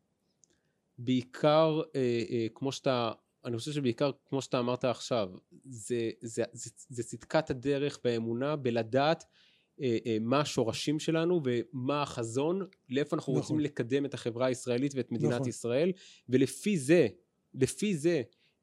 [0.97, 3.11] בעיקר, אה, אה, כמו שאתה,
[3.45, 5.29] אני חושב שבעיקר, כמו שאתה אמרת עכשיו,
[5.65, 9.25] זה, זה, זה, זה צדקת הדרך באמונה, בלדעת
[9.81, 13.41] אה, אה, מה השורשים שלנו ומה החזון, לאיפה אנחנו נכון.
[13.41, 15.49] רוצים לקדם את החברה הישראלית ואת מדינת נכון.
[15.49, 15.91] ישראל,
[16.29, 17.07] ולפי זה,
[17.53, 18.21] לפי זה,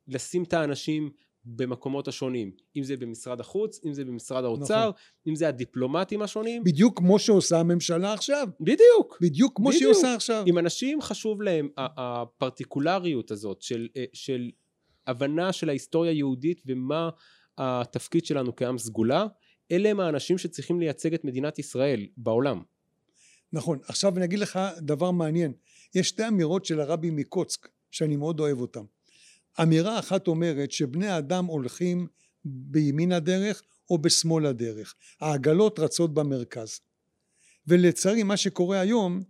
[0.08, 1.10] לשים את האנשים
[1.44, 4.92] במקומות השונים, אם זה במשרד החוץ, אם זה במשרד האוצר, נכון.
[5.26, 6.64] אם זה הדיפלומטים השונים.
[6.64, 8.48] בדיוק כמו שעושה הממשלה עכשיו.
[8.60, 9.18] בדיוק.
[9.20, 9.82] בדיוק כמו בדיוק.
[9.82, 10.44] שהיא עושה עכשיו.
[10.46, 14.50] אם אנשים חשוב להם הפרטיקולריות הזאת של, אה, של
[15.06, 17.10] הבנה של ההיסטוריה היהודית ומה
[17.58, 19.26] התפקיד שלנו כעם סגולה,
[19.70, 22.62] אלה הם האנשים שצריכים לייצג את מדינת ישראל בעולם.
[23.52, 23.78] נכון.
[23.88, 25.52] עכשיו אני אגיד לך דבר מעניין.
[25.94, 28.84] יש שתי אמירות של הרבי מקוצק שאני מאוד אוהב אותן.
[29.62, 32.06] אמירה אחת אומרת שבני אדם הולכים
[32.44, 34.94] בימין הדרך או בשמאל הדרך.
[35.20, 36.80] העגלות רצות במרכז.
[37.66, 39.22] ולצערי מה שקורה היום,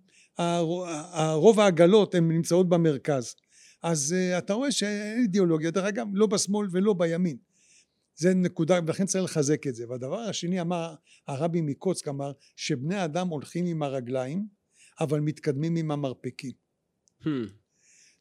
[1.35, 3.35] רוב העגלות הן נמצאות במרכז.
[3.83, 7.37] אז uh, אתה רואה שאין אידיאולוגיה, דרך אגב, לא בשמאל ולא בימין.
[8.16, 9.89] זה נקודה, ולכן צריך לחזק את זה.
[9.89, 10.95] והדבר השני אמר,
[11.29, 14.47] הרבי מקוצק אמר, שבני אדם הולכים עם הרגליים,
[15.01, 16.53] אבל מתקדמים עם המרפקים.
[17.23, 17.27] Hmm.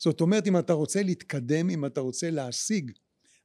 [0.03, 2.91] זאת אומרת, אם אתה רוצה להתקדם, אם אתה רוצה להשיג,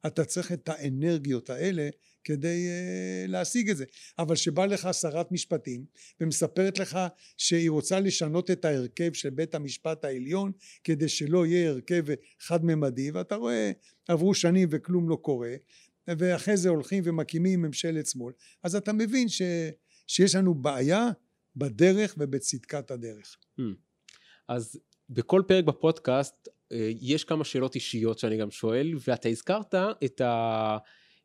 [0.07, 1.89] אתה צריך את האנרגיות האלה
[2.25, 3.85] כדי uh, להשיג את זה.
[4.19, 5.85] אבל שבא לך שרת משפטים
[6.21, 6.99] ומספרת לך
[7.37, 10.53] שהיא רוצה לשנות את ההרכב של בית המשפט העליון
[10.85, 12.05] כדי שלא יהיה הרכב
[12.41, 13.73] חד ממדי ואתה רואה
[14.09, 15.55] עברו שנים וכלום לא קורה
[16.09, 18.33] ואחרי זה הולכים ומקימים ממשלת שמאל
[18.63, 19.43] אז אתה מבין ש,
[20.07, 21.11] שיש לנו בעיה
[21.57, 23.37] בדרך ובצדקת הדרך.
[23.61, 23.63] Hmm.
[24.49, 24.79] אז
[25.11, 30.79] בכל פרק בפודקאסט אה, יש כמה שאלות אישיות שאני גם שואל ואתה הזכרת את ה...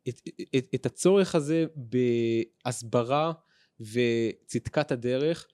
[0.08, 3.32] את, את, את הצורך הזה בהסברה
[3.80, 5.48] וצדקת הדרך,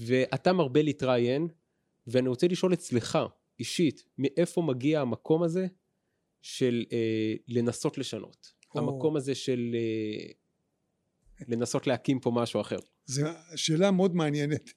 [0.00, 1.48] ואתה מרבה להתראיין,
[2.06, 3.18] ואני רוצה לשאול אצלך,
[3.58, 5.66] אישית, מאיפה מגיע המקום הזה
[6.42, 8.52] של אה, לנסות לשנות?
[8.74, 8.80] או.
[8.80, 10.30] המקום הזה של אה,
[11.48, 12.78] לנסות להקים פה משהו אחר.
[13.06, 13.26] זו
[13.56, 14.72] שאלה מאוד מעניינת,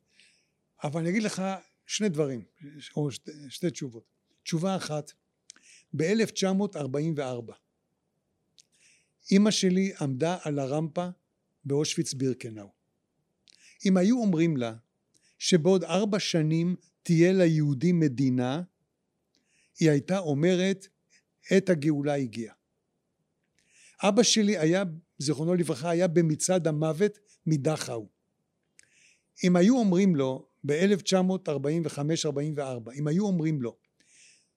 [0.84, 1.42] אבל אני אגיד לך
[1.92, 2.44] שני דברים,
[2.96, 4.04] או שתי, שתי תשובות.
[4.44, 5.12] תשובה אחת,
[5.98, 7.54] ב-1944
[9.32, 11.08] אימא שלי עמדה על הרמפה
[11.66, 12.68] באושוויץ בירקנאו.
[13.86, 14.76] אם היו אומרים לה
[15.40, 18.62] שבעוד ארבע שנים תהיה ליהודים מדינה,
[19.80, 20.88] היא הייתה אומרת
[21.50, 22.56] עת הגאולה הגיעה.
[24.04, 24.84] אבא שלי היה,
[25.18, 28.10] זיכרונו לברכה, היה במצעד המוות מדכאו.
[29.44, 33.78] אם היו אומרים לו ב-1945-44, אם היו אומרים לו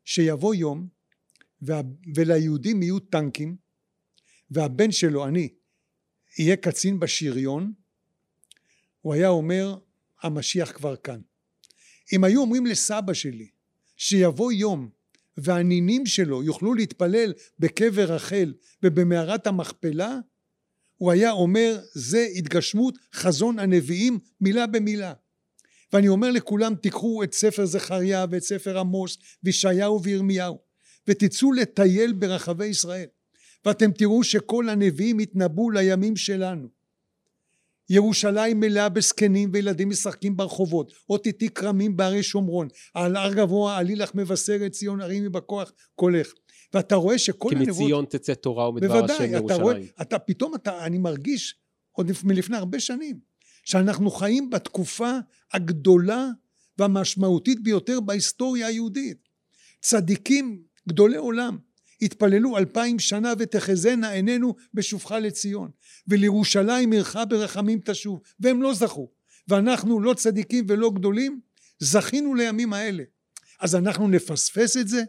[0.04, 0.88] שיבוא יום
[2.14, 3.56] וליהודים יהיו טנקים
[4.50, 5.48] והבן שלו, אני,
[6.38, 7.72] יהיה קצין בשריון,
[9.00, 9.76] הוא היה אומר,
[10.22, 11.20] המשיח כבר כאן.
[12.12, 13.48] אם היו אומרים לסבא שלי
[13.96, 14.88] שיבוא יום
[15.36, 20.18] והנינים שלו יוכלו להתפלל בקבר רחל ובמערת המכפלה,
[20.96, 25.12] הוא היה אומר זה התגשמות חזון הנביאים מילה במילה.
[25.94, 30.58] ואני אומר לכולם תיקחו את ספר זכריה ואת ספר עמוס וישעיהו וירמיהו
[31.08, 33.06] ותצאו לטייל ברחבי ישראל
[33.64, 36.68] ואתם תראו שכל הנביאים התנבאו לימים שלנו.
[37.90, 40.92] ירושלים מלאה בזקנים וילדים משחקים ברחובות,
[41.26, 46.32] איתי כרמים בהרי שומרון, על הר גבוה עלי לך מבשרת ציון הרימי בכוח קולך.
[46.74, 47.76] ואתה רואה שכל הנבואות...
[47.76, 49.44] כי מציון תצא תורה ומדבר השם ירושלים.
[49.44, 51.54] אתה רואה, אתה פתאום אתה, אני מרגיש,
[51.92, 53.33] עוד מלפני הרבה שנים,
[53.64, 55.12] שאנחנו חיים בתקופה
[55.52, 56.28] הגדולה
[56.78, 59.28] והמשמעותית ביותר בהיסטוריה היהודית.
[59.80, 61.58] צדיקים גדולי עולם
[62.02, 65.70] התפללו אלפיים שנה ותחזינה עינינו בשובך לציון
[66.08, 69.10] ולירושלים עירך ברחמים תשוב והם לא זכו.
[69.48, 71.40] ואנחנו לא צדיקים ולא גדולים
[71.78, 73.02] זכינו לימים האלה.
[73.60, 75.02] אז אנחנו נפספס את זה?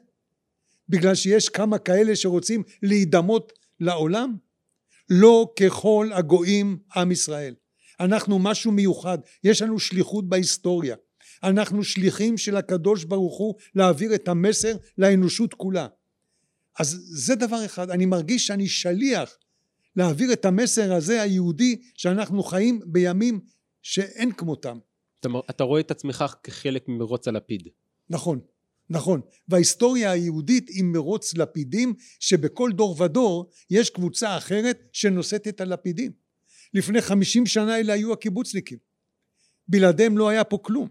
[0.90, 4.36] בגלל שיש כמה כאלה שרוצים להידמות לעולם?
[5.10, 7.56] לא ככל הגויים עם ישראל
[8.00, 10.96] אנחנו משהו מיוחד יש לנו שליחות בהיסטוריה
[11.44, 15.88] אנחנו שליחים של הקדוש ברוך הוא להעביר את המסר לאנושות כולה
[16.80, 19.38] אז זה דבר אחד, אני מרגיש שאני שליח
[19.96, 23.40] להעביר את המסר הזה היהודי שאנחנו חיים בימים
[23.82, 24.78] שאין כמותם.
[25.20, 27.68] אתה, אתה רואה את עצמך כחלק ממרוץ הלפיד.
[28.10, 28.40] נכון,
[28.90, 29.22] נכון.
[29.48, 36.12] וההיסטוריה היהודית היא מרוץ לפידים שבכל דור ודור יש קבוצה אחרת שנושאת את הלפידים.
[36.76, 38.78] לפני חמישים שנה אלה היו הקיבוצניקים.
[39.68, 40.88] בלעדיהם לא היה פה כלום.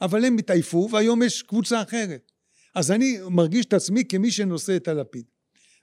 [0.00, 2.32] אבל הם התעייפו והיום יש קבוצה אחרת.
[2.74, 5.24] אז אני מרגיש את עצמי כמי שנושא את הלפיד.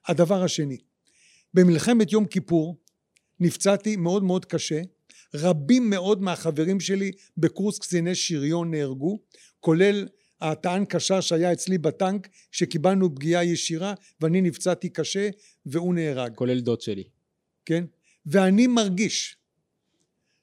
[0.07, 0.77] הדבר השני,
[1.53, 2.77] במלחמת יום כיפור
[3.39, 4.81] נפצעתי מאוד מאוד קשה,
[5.33, 9.19] רבים מאוד מהחברים שלי בקורס קציני שריון נהרגו,
[9.59, 10.07] כולל
[10.41, 15.29] הטען קשר שהיה אצלי בטנק שקיבלנו פגיעה ישירה ואני נפצעתי קשה
[15.65, 16.35] והוא נהרג.
[16.35, 17.03] כולל דוד שלי.
[17.65, 17.83] כן?
[18.26, 19.38] ואני מרגיש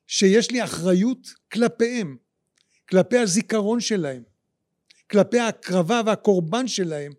[0.07, 2.17] שיש לי אחריות כלפיהם,
[2.89, 4.23] כלפי הזיכרון שלהם,
[5.11, 7.13] כלפי ההקרבה והקורבן שלהם.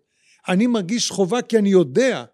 [0.48, 2.24] אני מרגיש חובה כי אני יודע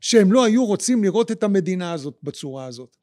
[0.00, 2.96] שהם לא היו רוצים לראות את המדינה הזאת בצורה הזאת.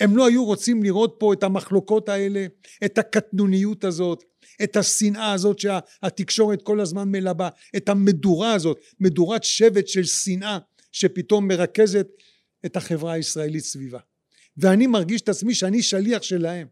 [0.00, 2.46] הם לא היו רוצים לראות פה את המחלוקות האלה
[2.84, 4.24] את הקטנוניות הזאת
[4.62, 10.58] את השנאה הזאת שהתקשורת כל הזמן מלבה את המדורה הזאת מדורת שבט של שנאה
[10.92, 12.06] שפתאום מרכזת
[12.66, 13.98] את החברה הישראלית סביבה
[14.56, 16.66] ואני מרגיש את עצמי שאני שליח שלהם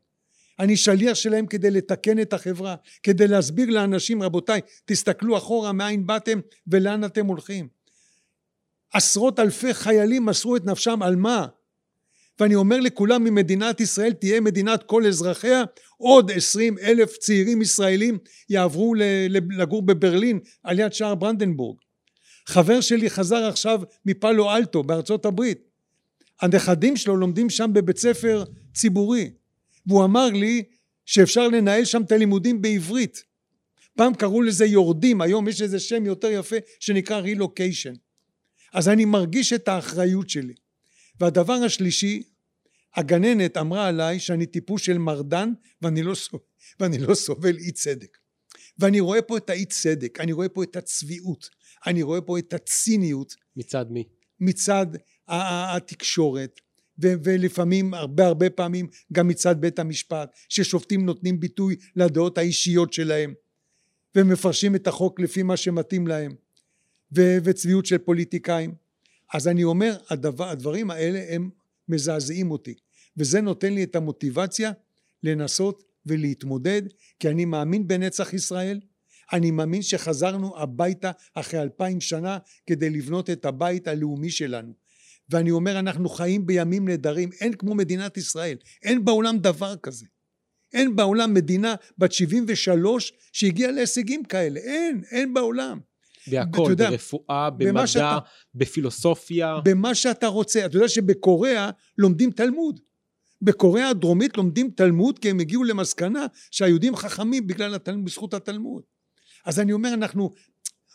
[0.59, 6.41] אני שליח שלהם כדי לתקן את החברה, כדי להסביר לאנשים רבותיי תסתכלו אחורה מאין באתם
[6.67, 7.69] ולאן אתם הולכים.
[8.93, 11.47] עשרות אלפי חיילים מסרו את נפשם על מה?
[12.41, 15.63] ואני אומר לכולם ממדינת ישראל תהיה מדינת כל אזרחיה
[15.97, 18.19] עוד עשרים אלף צעירים ישראלים
[18.49, 18.95] יעברו
[19.31, 21.79] לגור בברלין על יד שער ברנדנבורג
[22.47, 25.66] חבר שלי חזר עכשיו מפאלו אלטו בארצות הברית
[26.41, 29.31] הנכדים שלו לומדים שם בבית ספר ציבורי
[29.87, 30.63] והוא אמר לי
[31.07, 33.23] שאפשר לנהל שם את הלימודים בעברית
[33.97, 37.93] פעם קראו לזה יורדים, היום יש איזה שם יותר יפה שנקרא רילוקיישן.
[38.73, 40.55] אז אני מרגיש את האחריות שלי.
[41.21, 42.23] והדבר השלישי,
[42.95, 46.45] הגננת אמרה עליי שאני טיפוס של מרדן ואני לא, סובל,
[46.81, 48.19] ואני לא סובל אי צדק.
[48.79, 51.51] ואני רואה פה את האי צדק, אני רואה פה את הצביעות,
[51.87, 53.35] אני רואה פה את הציניות.
[53.57, 54.05] מצד מי?
[54.41, 54.87] מצד
[55.29, 56.61] התקשורת,
[56.99, 63.35] ולפעמים, הרבה הרבה פעמים, גם מצד בית המשפט, ששופטים נותנים ביטוי לדעות האישיות שלהם,
[64.15, 66.35] ומפרשים את החוק לפי מה שמתאים להם,
[67.17, 68.75] ו- וצביעות של פוליטיקאים.
[69.35, 71.51] אז אני אומר, הדבר, הדברים האלה הם
[71.89, 72.75] מזעזעים אותי,
[73.17, 74.73] וזה נותן לי את המוטיבציה
[75.23, 76.83] לנסות ולהתמודד,
[77.21, 78.81] כי אני מאמין בנצח ישראל,
[79.33, 84.73] אני מאמין שחזרנו הביתה אחרי אלפיים שנה כדי לבנות את הבית הלאומי שלנו.
[85.31, 90.07] ואני אומר אנחנו חיים בימים נהדרים, אין כמו מדינת ישראל, אין בעולם דבר כזה.
[90.73, 95.79] אין בעולם מדינה בת 73 שהגיעה להישגים כאלה, אין, אין בעולם.
[96.31, 98.19] בהכל, יודע, ברפואה, במדע, שאתה,
[98.55, 99.61] בפילוסופיה.
[99.65, 100.67] במה שאתה רוצה.
[100.67, 102.81] אתה יודע שבקוריאה לומדים תלמוד.
[103.43, 108.83] בקוריאה הדרומית לומדים תלמוד כי הם הגיעו למסקנה שהיהודים חכמים בגלל התלמוד, בזכות התלמוד.
[109.45, 110.31] אז אני אומר אנחנו,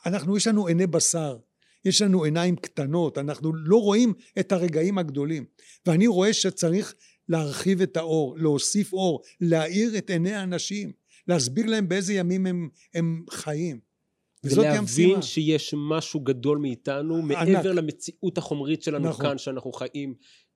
[0.06, 1.38] אנחנו יש לנו עיני בשר,
[1.86, 5.46] יש לנו עיניים קטנות, אנחנו לא רואים את הרגעים הגדולים.
[5.86, 6.96] ואני רואה שצריך
[7.30, 10.92] להרחיב את האור, להוסיף אור, להאיר את עיני האנשים,
[11.28, 13.80] להסביר להם באיזה ימים הם, הם חיים.
[14.44, 17.32] ולהבין שיש משהו גדול מאיתנו ענק.
[17.32, 19.26] מעבר למציאות החומרית שלנו נכון.
[19.26, 20.16] כאן שאנחנו חיים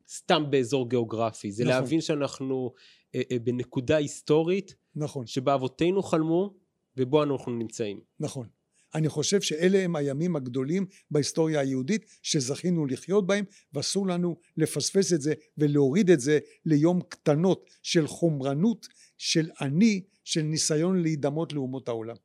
[0.09, 1.51] סתם באזור גיאוגרפי.
[1.51, 1.75] זה נכון.
[1.75, 2.73] להבין שאנחנו
[3.15, 5.27] אה, אה, בנקודה היסטורית נכון.
[5.27, 6.53] שבה אבותינו חלמו
[6.97, 7.99] ובו אנחנו נמצאים.
[8.19, 8.47] נכון.
[8.95, 15.21] אני חושב שאלה הם הימים הגדולים בהיסטוריה היהודית שזכינו לחיות בהם ואסור לנו לפספס את
[15.21, 18.87] זה ולהוריד את זה ליום קטנות של חומרנות,
[19.17, 22.15] של אני, של ניסיון להידמות לאומות העולם.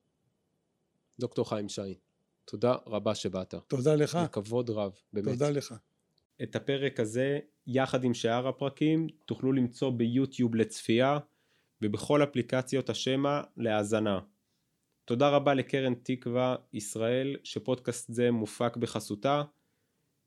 [1.18, 1.94] דוקטור חיים שי,
[2.44, 3.54] תודה רבה שבאת.
[3.68, 4.18] תודה לך.
[4.24, 5.28] בכבוד רב, באמת.
[5.28, 5.74] תודה לך.
[6.42, 11.18] את הפרק הזה, יחד עם שאר הפרקים, תוכלו למצוא ביוטיוב לצפייה
[11.82, 14.20] ובכל אפליקציות השמע להאזנה.
[15.10, 19.42] תודה רבה לקרן תקווה ישראל שפודקאסט זה מופק בחסותה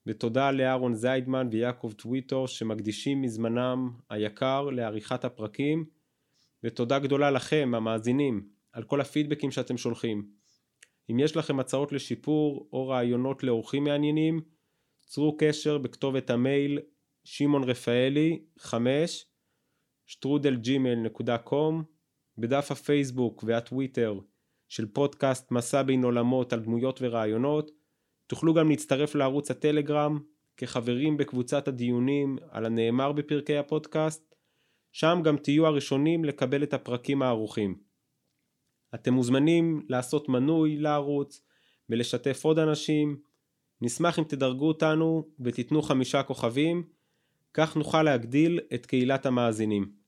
[0.08, 5.86] ותודה לאהרון זיידמן ויעקב טוויטור שמקדישים מזמנם היקר לעריכת הפרקים
[6.64, 10.28] ותודה גדולה לכם המאזינים על כל הפידבקים שאתם שולחים.
[11.12, 14.42] אם יש לכם הצעות לשיפור או רעיונות לאורחים מעניינים
[15.06, 16.80] צרו קשר בכתובת המייל
[17.24, 19.26] שמעון רפאלי 5
[20.06, 21.84] שטרודלג'ימל.קום
[22.38, 24.20] בדף הפייסבוק והטוויטר
[24.74, 27.72] של פודקאסט מסע בין עולמות על דמויות ורעיונות.
[28.28, 30.20] תוכלו גם להצטרף לערוץ הטלגרם
[30.58, 34.36] כחברים בקבוצת הדיונים על הנאמר בפרקי הפודקאסט.
[34.92, 37.76] שם גם תהיו הראשונים לקבל את הפרקים הערוכים.
[38.96, 41.42] אתם מוזמנים לעשות מנוי לערוץ
[41.90, 43.18] ולשתף עוד אנשים.
[43.82, 46.84] נשמח אם תדרגו אותנו ותיתנו חמישה כוכבים,
[47.54, 50.03] כך נוכל להגדיל את קהילת המאזינים.